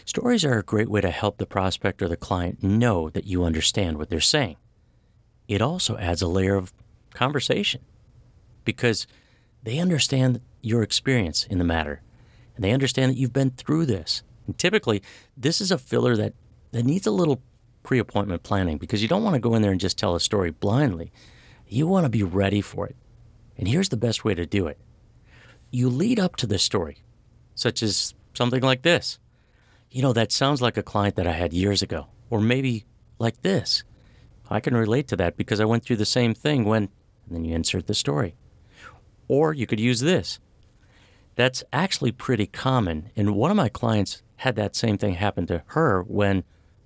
Stories 0.06 0.42
are 0.42 0.58
a 0.58 0.62
great 0.62 0.88
way 0.88 1.02
to 1.02 1.10
help 1.10 1.36
the 1.36 1.44
prospect 1.44 2.00
or 2.00 2.08
the 2.08 2.16
client 2.16 2.62
know 2.62 3.10
that 3.10 3.26
you 3.26 3.44
understand 3.44 3.98
what 3.98 4.08
they're 4.08 4.20
saying. 4.20 4.56
It 5.48 5.60
also 5.60 5.98
adds 5.98 6.22
a 6.22 6.28
layer 6.28 6.56
of 6.56 6.72
conversation 7.12 7.82
because 8.64 9.06
they 9.62 9.78
understand 9.78 10.40
your 10.62 10.82
experience 10.82 11.44
in 11.46 11.58
the 11.58 11.64
matter 11.64 12.02
and 12.54 12.64
they 12.64 12.72
understand 12.72 13.10
that 13.10 13.18
you've 13.18 13.32
been 13.32 13.50
through 13.50 13.86
this. 13.86 14.22
And 14.46 14.56
typically, 14.58 15.02
this 15.36 15.60
is 15.60 15.70
a 15.70 15.78
filler 15.78 16.16
that, 16.16 16.34
that 16.72 16.84
needs 16.84 17.06
a 17.06 17.10
little 17.10 17.40
pre 17.82 17.98
appointment 17.98 18.42
planning 18.42 18.78
because 18.78 19.02
you 19.02 19.08
don't 19.08 19.24
want 19.24 19.34
to 19.34 19.40
go 19.40 19.54
in 19.54 19.62
there 19.62 19.70
and 19.70 19.80
just 19.80 19.98
tell 19.98 20.14
a 20.14 20.20
story 20.20 20.50
blindly. 20.50 21.12
You 21.66 21.86
want 21.86 22.04
to 22.04 22.10
be 22.10 22.22
ready 22.22 22.60
for 22.60 22.86
it. 22.86 22.96
And 23.56 23.68
here's 23.68 23.88
the 23.90 23.96
best 23.96 24.24
way 24.24 24.34
to 24.34 24.46
do 24.46 24.66
it 24.66 24.78
you 25.70 25.88
lead 25.88 26.18
up 26.18 26.36
to 26.36 26.46
the 26.46 26.58
story, 26.58 26.98
such 27.54 27.82
as 27.82 28.14
something 28.34 28.62
like 28.62 28.82
this. 28.82 29.18
You 29.90 30.02
know, 30.02 30.12
that 30.12 30.32
sounds 30.32 30.60
like 30.60 30.76
a 30.76 30.82
client 30.82 31.16
that 31.16 31.26
I 31.26 31.32
had 31.32 31.52
years 31.52 31.82
ago, 31.82 32.08
or 32.28 32.40
maybe 32.40 32.84
like 33.18 33.42
this. 33.42 33.84
I 34.50 34.60
can 34.60 34.76
relate 34.76 35.06
to 35.08 35.16
that 35.16 35.36
because 35.36 35.60
I 35.60 35.64
went 35.64 35.84
through 35.84 35.96
the 35.96 36.04
same 36.04 36.34
thing 36.34 36.64
when, 36.64 36.88
and 37.26 37.36
then 37.36 37.44
you 37.44 37.54
insert 37.54 37.86
the 37.86 37.94
story. 37.94 38.34
Or 39.30 39.54
you 39.54 39.64
could 39.64 39.78
use 39.78 40.00
this. 40.00 40.40
That's 41.36 41.62
actually 41.72 42.10
pretty 42.10 42.48
common. 42.48 43.10
And 43.14 43.36
one 43.36 43.52
of 43.52 43.56
my 43.56 43.68
clients 43.68 44.24
had 44.38 44.56
that 44.56 44.74
same 44.74 44.98
thing 44.98 45.14
happen 45.14 45.46
to 45.46 45.62
her 45.66 46.02
when, 46.02 46.42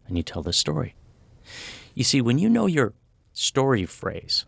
and 0.07 0.19
you 0.19 0.23
tell 0.23 0.43
the 0.43 0.53
story. 0.53 0.95
You 1.95 2.05
see, 2.05 2.21
when 2.21 2.39
you 2.39 2.51
know 2.51 2.67
your 2.67 2.93
story 3.33 3.87
phrase, 3.87 4.45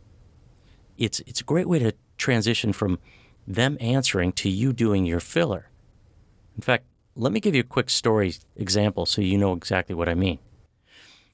it's, 0.99 1.21
it's 1.21 1.41
a 1.41 1.45
great 1.45 1.71
way 1.71 1.79
to 1.79 1.95
transition 2.19 2.75
from 2.75 2.99
them 3.47 3.79
answering 3.81 4.33
to 4.33 4.51
you 4.51 4.75
doing 4.75 5.07
your 5.07 5.21
filler. 5.21 5.71
In 6.55 6.61
fact, 6.61 6.85
let 7.15 7.33
me 7.33 7.41
give 7.41 7.55
you 7.55 7.63
a 7.63 7.65
quick 7.65 7.89
story 7.89 8.35
example 8.57 9.07
so 9.07 9.23
you 9.23 9.39
know 9.39 9.55
exactly 9.55 9.95
what 9.95 10.11
I 10.11 10.15
mean. 10.15 10.39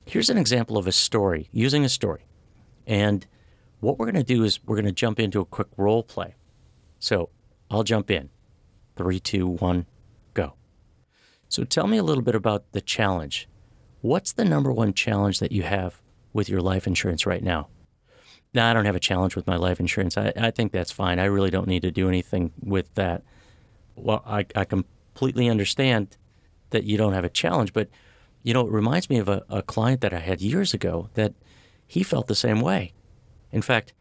Here's 0.07 0.31
an 0.31 0.39
example 0.39 0.79
of 0.79 0.87
a 0.87 0.93
story, 0.93 1.49
using 1.51 1.85
a 1.85 1.89
story. 1.89 2.25
And 2.87 3.27
what 3.81 3.99
we're 3.99 4.07
going 4.13 4.25
to 4.25 4.35
do 4.35 4.45
is 4.45 4.61
we're 4.65 4.77
going 4.77 4.87
to 4.87 4.93
jump 4.93 5.19
into 5.19 5.41
a 5.41 5.45
quick 5.45 5.67
role 5.77 6.05
play. 6.05 6.37
So 7.03 7.31
I'll 7.69 7.83
jump 7.83 8.13
in. 8.13 8.31
Three, 8.95 9.19
two, 9.19 9.49
one, 9.49 9.87
go. 10.35 10.55
So 11.49 11.65
tell 11.65 11.89
me 11.89 11.97
a 11.97 12.03
little 12.03 12.23
bit 12.23 12.37
about 12.37 12.71
the 12.71 12.81
challenge. 12.81 13.49
What's 14.03 14.33
the 14.33 14.45
number 14.45 14.71
one 14.71 14.95
challenge 14.95 15.41
that 15.41 15.51
you 15.51 15.65
have 15.65 16.01
with 16.33 16.49
your 16.49 16.61
life 16.61 16.87
insurance 16.87 17.27
right 17.27 17.43
now? 17.43 17.67
Now, 18.55 18.71
I 18.71 18.73
don't 18.73 18.85
have 18.85 18.95
a 18.95 19.01
challenge 19.01 19.35
with 19.35 19.49
my 19.49 19.57
life 19.57 19.81
insurance. 19.81 20.17
I, 20.17 20.33
I 20.37 20.53
think 20.53 20.71
that's 20.71 20.93
fine. 20.93 21.19
I 21.19 21.25
really 21.25 21.51
don't 21.51 21.67
need 21.67 21.83
to 21.83 21.91
do 21.91 22.07
anything 22.07 22.53
with 22.63 22.95
that. 22.95 23.25
Well, 23.97 24.23
I, 24.25 24.47
I 24.55 24.65
completely 24.65 25.49
understand 25.49 26.17
that 26.71 26.85
you 26.85 26.97
don't 26.97 27.15
have 27.15 27.25
a 27.25 27.29
challenge, 27.31 27.73
but 27.73 27.89
you 28.45 28.55
know, 28.55 28.65
it 28.65 28.73
reminds 28.73 29.11
me 29.11 29.19
of 29.19 29.29
a, 29.29 29.43
a 29.49 29.63
client 29.63 30.03
that 30.03 30.15
I 30.15 30.21
had 30.21 30.41
years 30.41 30.73
ago 30.73 31.09
that 31.15 31.35
he 31.89 32.05
felt 32.05 32.29
the 32.29 32.37
same 32.37 32.61
way. 32.61 32.93
In 33.51 33.63
fact, 33.63 33.93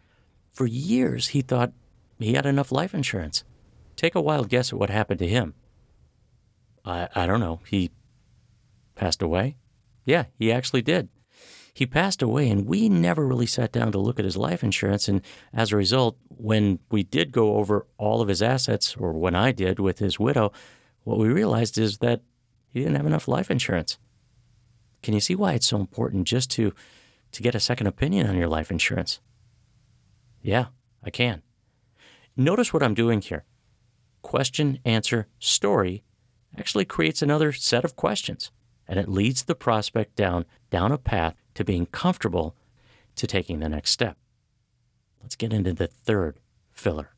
for 0.52 0.68
years 0.68 1.30
he 1.30 1.42
thought 1.42 1.74
he 2.23 2.34
had 2.34 2.45
enough 2.45 2.71
life 2.71 2.93
insurance. 2.93 3.43
Take 3.95 4.15
a 4.15 4.21
wild 4.21 4.49
guess 4.49 4.71
at 4.71 4.79
what 4.79 4.89
happened 4.89 5.19
to 5.19 5.27
him. 5.27 5.53
I, 6.84 7.07
I 7.13 7.25
don't 7.25 7.39
know. 7.39 7.60
He 7.67 7.91
passed 8.95 9.21
away? 9.21 9.57
Yeah, 10.05 10.25
he 10.38 10.51
actually 10.51 10.81
did. 10.81 11.10
He 11.73 11.86
passed 11.86 12.21
away, 12.21 12.49
and 12.49 12.67
we 12.67 12.89
never 12.89 13.25
really 13.25 13.45
sat 13.45 13.71
down 13.71 13.91
to 13.93 13.99
look 13.99 14.19
at 14.19 14.25
his 14.25 14.36
life 14.36 14.63
insurance. 14.63 15.07
And 15.07 15.21
as 15.53 15.71
a 15.71 15.77
result, 15.77 16.17
when 16.27 16.79
we 16.89 17.03
did 17.03 17.31
go 17.31 17.55
over 17.55 17.88
all 17.97 18.21
of 18.21 18.27
his 18.27 18.41
assets, 18.41 18.95
or 18.97 19.13
when 19.13 19.36
I 19.36 19.51
did 19.51 19.79
with 19.79 19.99
his 19.99 20.19
widow, 20.19 20.51
what 21.03 21.17
we 21.17 21.29
realized 21.29 21.77
is 21.77 21.99
that 21.99 22.21
he 22.69 22.79
didn't 22.79 22.95
have 22.95 23.05
enough 23.05 23.27
life 23.27 23.49
insurance. 23.49 23.97
Can 25.01 25.13
you 25.13 25.19
see 25.19 25.36
why 25.36 25.53
it's 25.53 25.67
so 25.67 25.79
important 25.79 26.27
just 26.27 26.51
to 26.51 26.73
to 27.31 27.41
get 27.41 27.55
a 27.55 27.62
second 27.62 27.88
opinion 27.88 28.27
on 28.27 28.36
your 28.36 28.49
life 28.49 28.69
insurance? 28.69 29.21
Yeah, 30.41 30.65
I 31.01 31.10
can. 31.10 31.41
Notice 32.38 32.74
what 32.74 32.84
I'm 32.84 32.94
doing 32.94 33.22
here. 33.22 33.44
Question, 34.22 34.80
answer, 34.86 35.28
story 35.39 36.04
actually 36.58 36.86
creates 36.86 37.22
another 37.22 37.52
set 37.52 37.84
of 37.84 37.96
questions, 37.96 38.52
and 38.88 39.00
it 39.00 39.10
leads 39.10 39.44
the 39.44 39.56
prospect 39.56 40.15
down 40.15 40.46
down 40.70 40.91
a 40.91 40.98
path 40.98 41.36
to 41.56 41.63
being 41.63 41.86
comfortable 41.88 42.56
to 43.15 43.28
taking 43.28 43.60
the 43.60 43.70
next 43.70 43.91
step. 43.91 44.17
Let's 45.22 45.36
get 45.36 45.54
into 45.54 45.74
the 45.74 45.88
third 45.88 46.39
filler. 46.72 47.12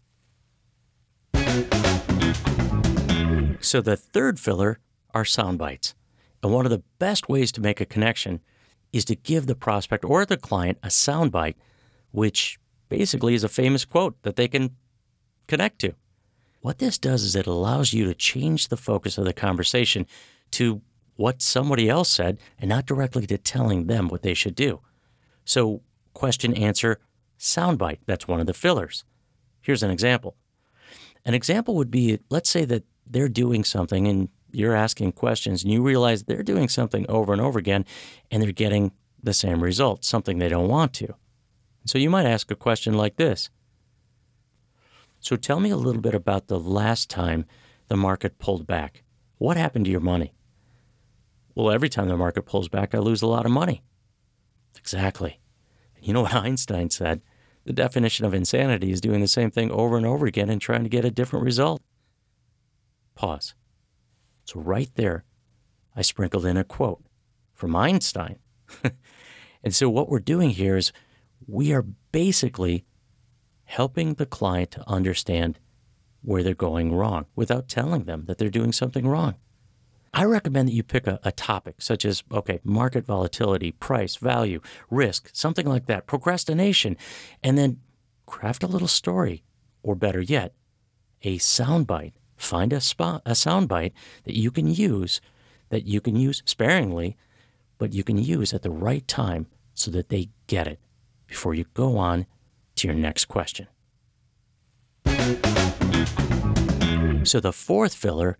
So 3.59 3.81
the 3.81 3.95
third 3.95 4.39
filler 4.39 4.79
are 5.13 5.25
sound 5.25 5.57
bites. 5.57 5.95
And 6.41 6.51
one 6.51 6.65
of 6.65 6.71
the 6.71 6.83
best 6.99 7.29
ways 7.29 7.51
to 7.53 7.61
make 7.61 7.79
a 7.79 7.85
connection 7.85 8.41
is 8.91 9.05
to 9.05 9.15
give 9.15 9.45
the 9.45 9.55
prospect 9.55 10.03
or 10.03 10.25
the 10.25 10.37
client 10.37 10.77
a 10.83 10.89
sound 10.89 11.31
bite, 11.31 11.57
which 12.11 12.59
basically 12.89 13.33
is 13.33 13.43
a 13.43 13.49
famous 13.49 13.85
quote 13.85 14.21
that 14.23 14.35
they 14.35 14.47
can 14.47 14.75
connect 15.47 15.79
to. 15.79 15.95
What 16.61 16.79
this 16.79 16.97
does 16.97 17.23
is 17.23 17.35
it 17.35 17.47
allows 17.47 17.93
you 17.93 18.05
to 18.05 18.13
change 18.13 18.69
the 18.69 18.77
focus 18.77 19.17
of 19.17 19.25
the 19.25 19.33
conversation 19.33 20.05
to 20.51 20.81
what 21.15 21.41
somebody 21.41 21.89
else 21.89 22.09
said 22.09 22.39
and 22.57 22.69
not 22.69 22.85
directly 22.85 23.27
to 23.27 23.37
telling 23.37 23.87
them 23.87 24.07
what 24.07 24.23
they 24.23 24.33
should 24.33 24.55
do. 24.55 24.79
So, 25.45 25.81
question, 26.13 26.53
answer, 26.53 26.99
soundbite. 27.37 27.99
That's 28.05 28.27
one 28.27 28.39
of 28.39 28.47
the 28.47 28.53
fillers. 28.53 29.03
Here's 29.61 29.83
an 29.83 29.91
example. 29.91 30.35
An 31.25 31.33
example 31.33 31.75
would 31.75 31.91
be 31.91 32.19
let's 32.29 32.49
say 32.49 32.65
that 32.65 32.83
they're 33.05 33.29
doing 33.29 33.63
something 33.63 34.07
and 34.07 34.29
you're 34.51 34.75
asking 34.75 35.11
questions 35.13 35.63
and 35.63 35.71
you 35.71 35.81
realize 35.81 36.23
they're 36.23 36.43
doing 36.43 36.69
something 36.69 37.05
over 37.09 37.33
and 37.33 37.41
over 37.41 37.59
again 37.59 37.85
and 38.31 38.41
they're 38.41 38.51
getting 38.51 38.91
the 39.21 39.33
same 39.33 39.63
result, 39.63 40.05
something 40.05 40.37
they 40.37 40.49
don't 40.49 40.67
want 40.67 40.93
to. 40.93 41.15
So 41.85 41.97
you 41.97 42.09
might 42.09 42.25
ask 42.25 42.51
a 42.51 42.55
question 42.55 42.93
like 42.93 43.17
this 43.17 43.49
So 45.23 45.37
tell 45.37 45.61
me 45.61 45.69
a 45.69 45.77
little 45.77 46.01
bit 46.01 46.13
about 46.13 46.47
the 46.47 46.59
last 46.59 47.09
time 47.09 47.45
the 47.87 47.95
market 47.95 48.39
pulled 48.39 48.67
back. 48.67 49.03
What 49.37 49.55
happened 49.55 49.85
to 49.85 49.91
your 49.91 50.01
money? 50.01 50.33
Well, 51.55 51.71
every 51.71 51.87
time 51.87 52.09
the 52.09 52.17
market 52.17 52.41
pulls 52.41 52.67
back, 52.67 52.93
I 52.93 52.97
lose 52.97 53.21
a 53.21 53.27
lot 53.27 53.45
of 53.45 53.51
money. 53.53 53.83
Exactly. 54.77 55.39
You 56.01 56.11
know 56.11 56.23
what 56.23 56.33
Einstein 56.43 56.89
said? 56.89 57.21
The 57.63 57.71
definition 57.71 58.25
of 58.25 58.33
insanity 58.33 58.91
is 58.91 58.99
doing 58.99 59.21
the 59.21 59.29
same 59.29 59.49
thing 59.49 59.71
over 59.71 59.95
and 59.95 60.05
over 60.05 60.25
again 60.25 60.49
and 60.49 60.59
trying 60.59 60.83
to 60.83 60.89
get 60.89 61.05
a 61.05 61.09
different 61.09 61.45
result. 61.45 61.81
Pause. 63.15 63.55
So, 64.43 64.59
right 64.59 64.89
there, 64.95 65.23
I 65.95 66.01
sprinkled 66.01 66.45
in 66.45 66.57
a 66.57 66.65
quote 66.65 67.01
from 67.53 67.77
Einstein. 67.77 68.39
and 69.63 69.73
so, 69.73 69.89
what 69.89 70.09
we're 70.09 70.19
doing 70.19 70.49
here 70.49 70.75
is 70.75 70.91
we 71.47 71.71
are 71.71 71.85
basically 72.11 72.83
helping 73.73 74.13
the 74.15 74.25
client 74.25 74.71
to 74.71 74.89
understand 74.89 75.59
where 76.21 76.43
they're 76.43 76.53
going 76.53 76.93
wrong 76.93 77.25
without 77.35 77.67
telling 77.67 78.03
them 78.05 78.25
that 78.25 78.37
they're 78.37 78.49
doing 78.49 78.71
something 78.71 79.07
wrong. 79.07 79.35
I 80.13 80.25
recommend 80.25 80.67
that 80.67 80.73
you 80.73 80.83
pick 80.83 81.07
a, 81.07 81.19
a, 81.23 81.31
topic 81.31 81.75
such 81.79 82.05
as, 82.05 82.23
okay, 82.31 82.59
market 82.63 83.05
volatility, 83.05 83.71
price, 83.71 84.15
value, 84.15 84.61
risk, 84.91 85.29
something 85.33 85.65
like 85.65 85.87
that, 85.87 86.05
procrastination, 86.05 86.97
and 87.43 87.57
then 87.57 87.79
craft 88.27 88.63
a 88.63 88.67
little 88.67 88.87
story, 88.87 89.43
or 89.81 89.95
better 89.95 90.21
yet, 90.21 90.53
a 91.23 91.39
soundbite 91.39 92.13
Find 92.43 92.73
a 92.73 92.81
spot, 92.81 93.21
a 93.25 93.31
soundbite 93.31 93.93
that 94.25 94.37
you 94.37 94.51
can 94.51 94.67
use, 94.67 95.21
that 95.69 95.85
you 95.85 96.01
can 96.01 96.17
use 96.17 96.43
sparingly, 96.45 97.15
but 97.77 97.93
you 97.93 98.03
can 98.03 98.17
use 98.17 98.53
at 98.53 98.63
the 98.63 98.69
right 98.69 99.07
time 99.07 99.47
so 99.73 99.89
that 99.91 100.09
they 100.09 100.29
get 100.47 100.67
it 100.67 100.79
before 101.25 101.53
you 101.53 101.65
go 101.73 101.97
on 101.97 102.25
to 102.75 102.87
your 102.87 102.95
next 102.95 103.25
question. 103.25 103.67
So 107.25 107.39
the 107.39 107.53
fourth 107.53 107.95
filler 107.95 108.37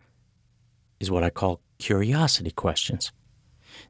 is 1.00 1.10
what 1.12 1.24
I 1.24 1.30
call 1.30 1.62
curiosity 1.80 2.52
questions. 2.52 3.12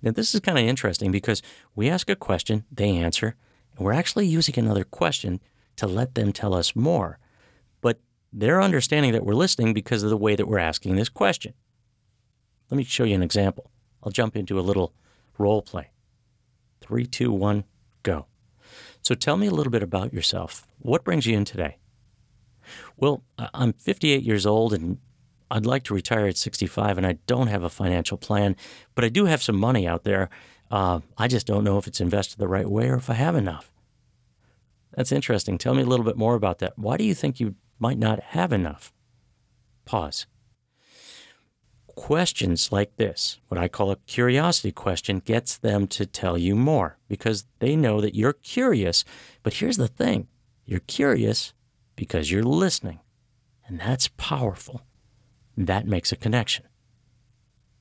Now, 0.02 0.12
this 0.12 0.34
is 0.34 0.40
kind 0.40 0.58
of 0.58 0.66
interesting 0.66 1.12
because 1.12 1.42
we 1.76 1.90
ask 1.90 2.10
a 2.10 2.16
question, 2.16 2.66
they 2.72 2.98
answer, 2.98 3.36
and 3.76 3.86
we're 3.86 3.94
actually 3.94 4.28
using 4.28 4.58
another 4.58 4.84
question 4.84 5.40
to 5.78 5.88
let 5.88 6.16
them 6.16 6.32
tell 6.32 6.54
us 6.54 6.76
more. 6.76 7.20
But 7.82 8.00
they're 8.32 8.62
understanding 8.62 9.12
that 9.14 9.26
we're 9.26 9.34
listening 9.34 9.74
because 9.74 10.04
of 10.04 10.10
the 10.10 10.18
way 10.18 10.36
that 10.36 10.48
we're 10.48 10.60
asking 10.60 10.96
this 10.96 11.10
question. 11.10 11.54
Let 12.70 12.78
me 12.78 12.84
show 12.84 13.04
you 13.04 13.16
an 13.16 13.24
example. 13.24 13.72
I'll 14.04 14.12
jump 14.12 14.36
into 14.36 14.60
a 14.60 14.62
little 14.62 14.94
role 15.38 15.62
play. 15.62 15.92
Three, 16.82 17.06
two, 17.06 17.32
one, 17.32 17.64
go. 18.04 18.28
So 19.04 19.14
tell 19.14 19.38
me 19.38 19.48
a 19.48 19.52
little 19.52 19.72
bit 19.72 19.84
about 19.84 20.14
yourself. 20.14 20.66
What 20.80 21.04
brings 21.04 21.26
you 21.26 21.38
in 21.38 21.46
today? 21.46 21.78
Well, 22.98 23.24
I'm 23.38 23.74
58 23.74 24.24
years 24.24 24.46
old 24.46 24.74
and 24.74 24.98
I'd 25.52 25.66
like 25.66 25.84
to 25.84 25.94
retire 25.94 26.26
at 26.26 26.38
65, 26.38 26.98
and 26.98 27.06
I 27.06 27.20
don't 27.28 27.46
have 27.46 27.62
a 27.62 27.70
financial 27.70 28.18
plan, 28.18 28.56
but 28.96 29.06
I 29.06 29.10
do 29.10 29.26
have 29.26 29.44
some 29.44 29.56
money 29.56 29.88
out 29.88 30.04
there. 30.04 30.32
Uh, 30.72 31.02
I 31.16 31.28
just 31.28 31.46
don't 31.46 31.64
know 31.64 31.78
if 31.78 31.86
it's 31.86 32.02
invested 32.02 32.40
the 32.40 32.48
right 32.48 32.68
way 32.68 32.90
or 32.90 32.96
if 32.96 33.08
I 33.08 33.14
have 33.14 33.36
enough. 33.36 33.72
That's 34.96 35.12
interesting. 35.12 35.60
Tell 35.60 35.76
me 35.76 35.84
a 35.84 35.86
little 35.86 36.06
bit 36.06 36.18
more 36.18 36.34
about 36.34 36.58
that. 36.60 36.80
Why 36.80 36.98
do 36.98 37.04
you 37.04 37.14
think 37.14 37.40
you 37.40 37.54
might 37.84 37.98
not 37.98 38.22
have 38.22 38.54
enough. 38.54 38.94
Pause. 39.86 40.26
Questions 41.96 42.72
like 42.72 42.96
this, 42.98 43.40
what 43.48 43.60
I 43.60 43.68
call 43.68 43.92
a 43.92 43.98
curiosity 43.98 44.72
question, 44.72 45.20
gets 45.20 45.58
them 45.58 45.88
to 45.88 46.06
tell 46.06 46.38
you 46.38 46.56
more 46.56 46.98
because 47.08 47.46
they 47.60 47.76
know 47.76 48.02
that 48.02 48.16
you're 48.16 48.34
curious. 48.34 49.06
But 49.44 49.56
here's 49.56 49.78
the 49.78 49.88
thing 49.88 50.28
you're 50.66 50.80
curious 50.82 51.54
because 51.96 52.32
you're 52.32 52.44
listening. 52.44 53.00
And 53.68 53.80
that's 53.80 54.10
powerful. 54.18 54.82
That 55.56 55.88
makes 55.88 56.12
a 56.12 56.16
connection. 56.16 56.66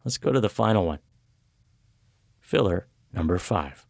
Let's 0.04 0.18
go 0.18 0.32
to 0.32 0.40
the 0.40 0.50
final 0.50 0.86
one. 0.86 0.98
Filler 2.40 2.86
number 3.12 3.38
five. 3.38 3.86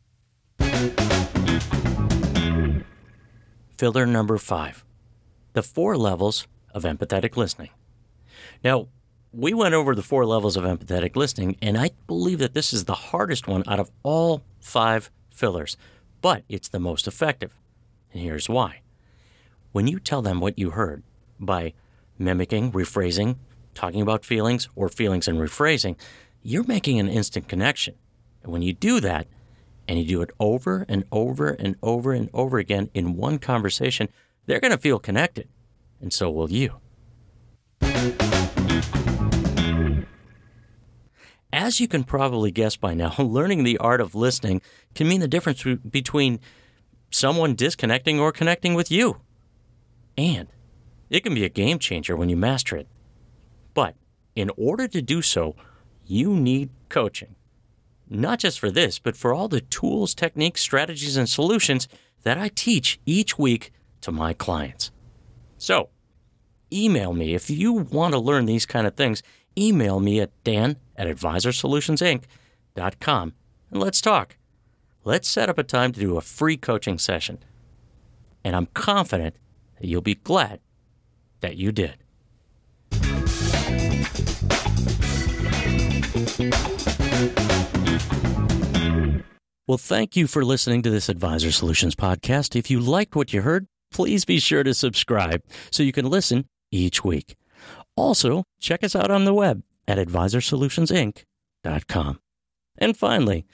Filler 3.76 4.06
number 4.06 4.38
five 4.38 4.84
the 5.52 5.62
four 5.62 5.96
levels 5.96 6.46
of 6.72 6.84
empathetic 6.84 7.36
listening. 7.36 7.70
Now, 8.64 8.88
we 9.32 9.54
went 9.54 9.74
over 9.74 9.94
the 9.94 10.02
four 10.02 10.26
levels 10.26 10.56
of 10.56 10.64
empathetic 10.64 11.16
listening, 11.16 11.56
and 11.62 11.78
I 11.78 11.90
believe 12.06 12.38
that 12.38 12.54
this 12.54 12.72
is 12.72 12.84
the 12.84 12.94
hardest 12.94 13.48
one 13.48 13.64
out 13.66 13.80
of 13.80 13.90
all 14.02 14.42
five 14.60 15.10
fillers, 15.30 15.76
but 16.20 16.44
it's 16.48 16.68
the 16.68 16.80
most 16.80 17.06
effective. 17.06 17.54
And 18.12 18.22
here's 18.22 18.48
why. 18.48 18.80
When 19.72 19.86
you 19.86 19.98
tell 19.98 20.20
them 20.20 20.40
what 20.40 20.58
you 20.58 20.70
heard 20.70 21.02
by 21.40 21.72
mimicking, 22.18 22.72
rephrasing, 22.72 23.36
talking 23.74 24.02
about 24.02 24.24
feelings, 24.24 24.68
or 24.76 24.90
feelings 24.90 25.26
and 25.26 25.38
rephrasing, 25.38 25.96
you're 26.42 26.64
making 26.64 27.00
an 27.00 27.08
instant 27.08 27.48
connection. 27.48 27.94
And 28.42 28.52
when 28.52 28.62
you 28.62 28.74
do 28.74 29.00
that, 29.00 29.26
and 29.88 29.98
you 29.98 30.04
do 30.04 30.22
it 30.22 30.30
over 30.38 30.84
and 30.88 31.04
over 31.10 31.50
and 31.50 31.76
over 31.82 32.12
and 32.12 32.28
over 32.32 32.58
again 32.58 32.90
in 32.94 33.16
one 33.16 33.38
conversation, 33.38 34.08
they're 34.46 34.60
going 34.60 34.72
to 34.72 34.78
feel 34.78 34.98
connected. 34.98 35.48
And 36.00 36.12
so 36.12 36.30
will 36.30 36.50
you. 36.50 36.81
As 41.62 41.78
you 41.78 41.86
can 41.86 42.02
probably 42.02 42.50
guess 42.50 42.74
by 42.74 42.92
now, 42.92 43.14
learning 43.18 43.62
the 43.62 43.78
art 43.78 44.00
of 44.00 44.16
listening 44.16 44.62
can 44.96 45.06
mean 45.06 45.20
the 45.20 45.28
difference 45.28 45.62
between 45.62 46.40
someone 47.10 47.54
disconnecting 47.54 48.18
or 48.18 48.32
connecting 48.32 48.74
with 48.74 48.90
you. 48.90 49.20
And 50.18 50.48
it 51.08 51.22
can 51.22 51.34
be 51.34 51.44
a 51.44 51.48
game 51.48 51.78
changer 51.78 52.16
when 52.16 52.28
you 52.28 52.36
master 52.36 52.76
it. 52.76 52.88
But 53.74 53.94
in 54.34 54.50
order 54.56 54.88
to 54.88 55.00
do 55.00 55.22
so, 55.22 55.54
you 56.04 56.34
need 56.34 56.70
coaching. 56.88 57.36
Not 58.10 58.40
just 58.40 58.58
for 58.58 58.72
this, 58.72 58.98
but 58.98 59.16
for 59.16 59.32
all 59.32 59.46
the 59.46 59.60
tools, 59.60 60.16
techniques, 60.16 60.62
strategies, 60.62 61.16
and 61.16 61.28
solutions 61.28 61.86
that 62.24 62.38
I 62.38 62.48
teach 62.48 62.98
each 63.06 63.38
week 63.38 63.72
to 64.00 64.10
my 64.10 64.32
clients. 64.32 64.90
So, 65.58 65.90
email 66.72 67.12
me 67.12 67.36
if 67.36 67.48
you 67.48 67.72
want 67.72 68.14
to 68.14 68.18
learn 68.18 68.46
these 68.46 68.66
kind 68.66 68.84
of 68.84 68.96
things. 68.96 69.22
Email 69.56 70.00
me 70.00 70.18
at 70.18 70.30
dan 70.44 70.76
at 70.96 71.06
advisorsolutionsinc.com 71.06 73.34
and 73.72 73.80
let's 73.80 74.00
talk. 74.00 74.36
Let's 75.04 75.28
set 75.28 75.48
up 75.48 75.58
a 75.58 75.64
time 75.64 75.92
to 75.92 76.00
do 76.00 76.16
a 76.16 76.20
free 76.20 76.56
coaching 76.56 76.98
session. 76.98 77.38
And 78.44 78.54
I'm 78.54 78.66
confident 78.66 79.36
that 79.80 79.86
you'll 79.86 80.02
be 80.02 80.14
glad 80.14 80.60
that 81.40 81.56
you 81.56 81.72
did. 81.72 81.96
Well, 89.66 89.78
thank 89.78 90.16
you 90.16 90.26
for 90.26 90.44
listening 90.44 90.82
to 90.82 90.90
this 90.90 91.08
Advisor 91.08 91.50
Solutions 91.50 91.94
podcast. 91.94 92.54
If 92.54 92.70
you 92.70 92.78
liked 92.78 93.16
what 93.16 93.32
you 93.32 93.42
heard, 93.42 93.66
please 93.90 94.24
be 94.24 94.38
sure 94.38 94.62
to 94.62 94.74
subscribe 94.74 95.42
so 95.70 95.82
you 95.82 95.92
can 95.92 96.10
listen 96.10 96.46
each 96.70 97.04
week. 97.04 97.36
Also, 97.96 98.44
check 98.60 98.84
us 98.84 98.94
out 98.94 99.10
on 99.10 99.24
the 99.24 99.34
web 99.34 99.62
at 99.86 99.98
advisorsolutionsinc.com. 99.98 102.20
And 102.78 102.96
finally, 102.96 103.44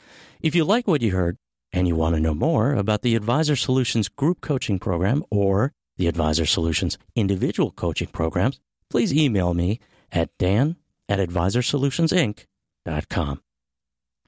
if 0.40 0.54
you 0.54 0.64
like 0.64 0.86
what 0.86 1.02
you 1.02 1.10
heard 1.12 1.36
and 1.72 1.88
you 1.88 1.96
want 1.96 2.14
to 2.14 2.20
know 2.20 2.34
more 2.34 2.74
about 2.74 3.02
the 3.02 3.16
Advisor 3.16 3.56
Solutions 3.56 4.08
group 4.08 4.40
coaching 4.40 4.78
program 4.78 5.24
or 5.30 5.72
the 5.96 6.06
Advisor 6.06 6.46
Solutions 6.46 6.96
individual 7.14 7.70
coaching 7.72 8.08
programs, 8.08 8.58
please 8.88 9.12
email 9.12 9.52
me 9.54 9.80
at 10.12 10.30
dan 10.38 10.76
at 11.08 11.18
advisorsolutionsinc.com. 11.18 13.42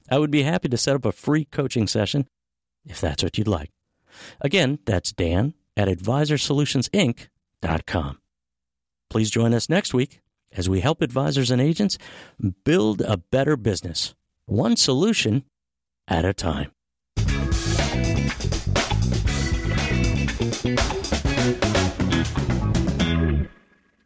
I 0.09 0.19
would 0.19 0.31
be 0.31 0.43
happy 0.43 0.69
to 0.69 0.77
set 0.77 0.95
up 0.95 1.05
a 1.05 1.11
free 1.11 1.43
coaching 1.45 1.87
session 1.87 2.27
if 2.85 2.99
that's 2.99 3.21
what 3.23 3.37
you'd 3.37 3.47
like. 3.47 3.69
Again, 4.41 4.79
that's 4.85 5.13
dan 5.13 5.53
at 5.77 5.87
advisorsolutionsinc.com. 5.87 8.17
Please 9.09 9.31
join 9.31 9.53
us 9.53 9.69
next 9.69 9.93
week 9.93 10.19
as 10.55 10.69
we 10.69 10.81
help 10.81 11.01
advisors 11.01 11.51
and 11.51 11.61
agents 11.61 11.97
build 12.63 13.01
a 13.01 13.17
better 13.17 13.55
business, 13.55 14.13
one 14.45 14.75
solution 14.75 15.43
at 16.07 16.25
a 16.25 16.33
time. 16.33 16.71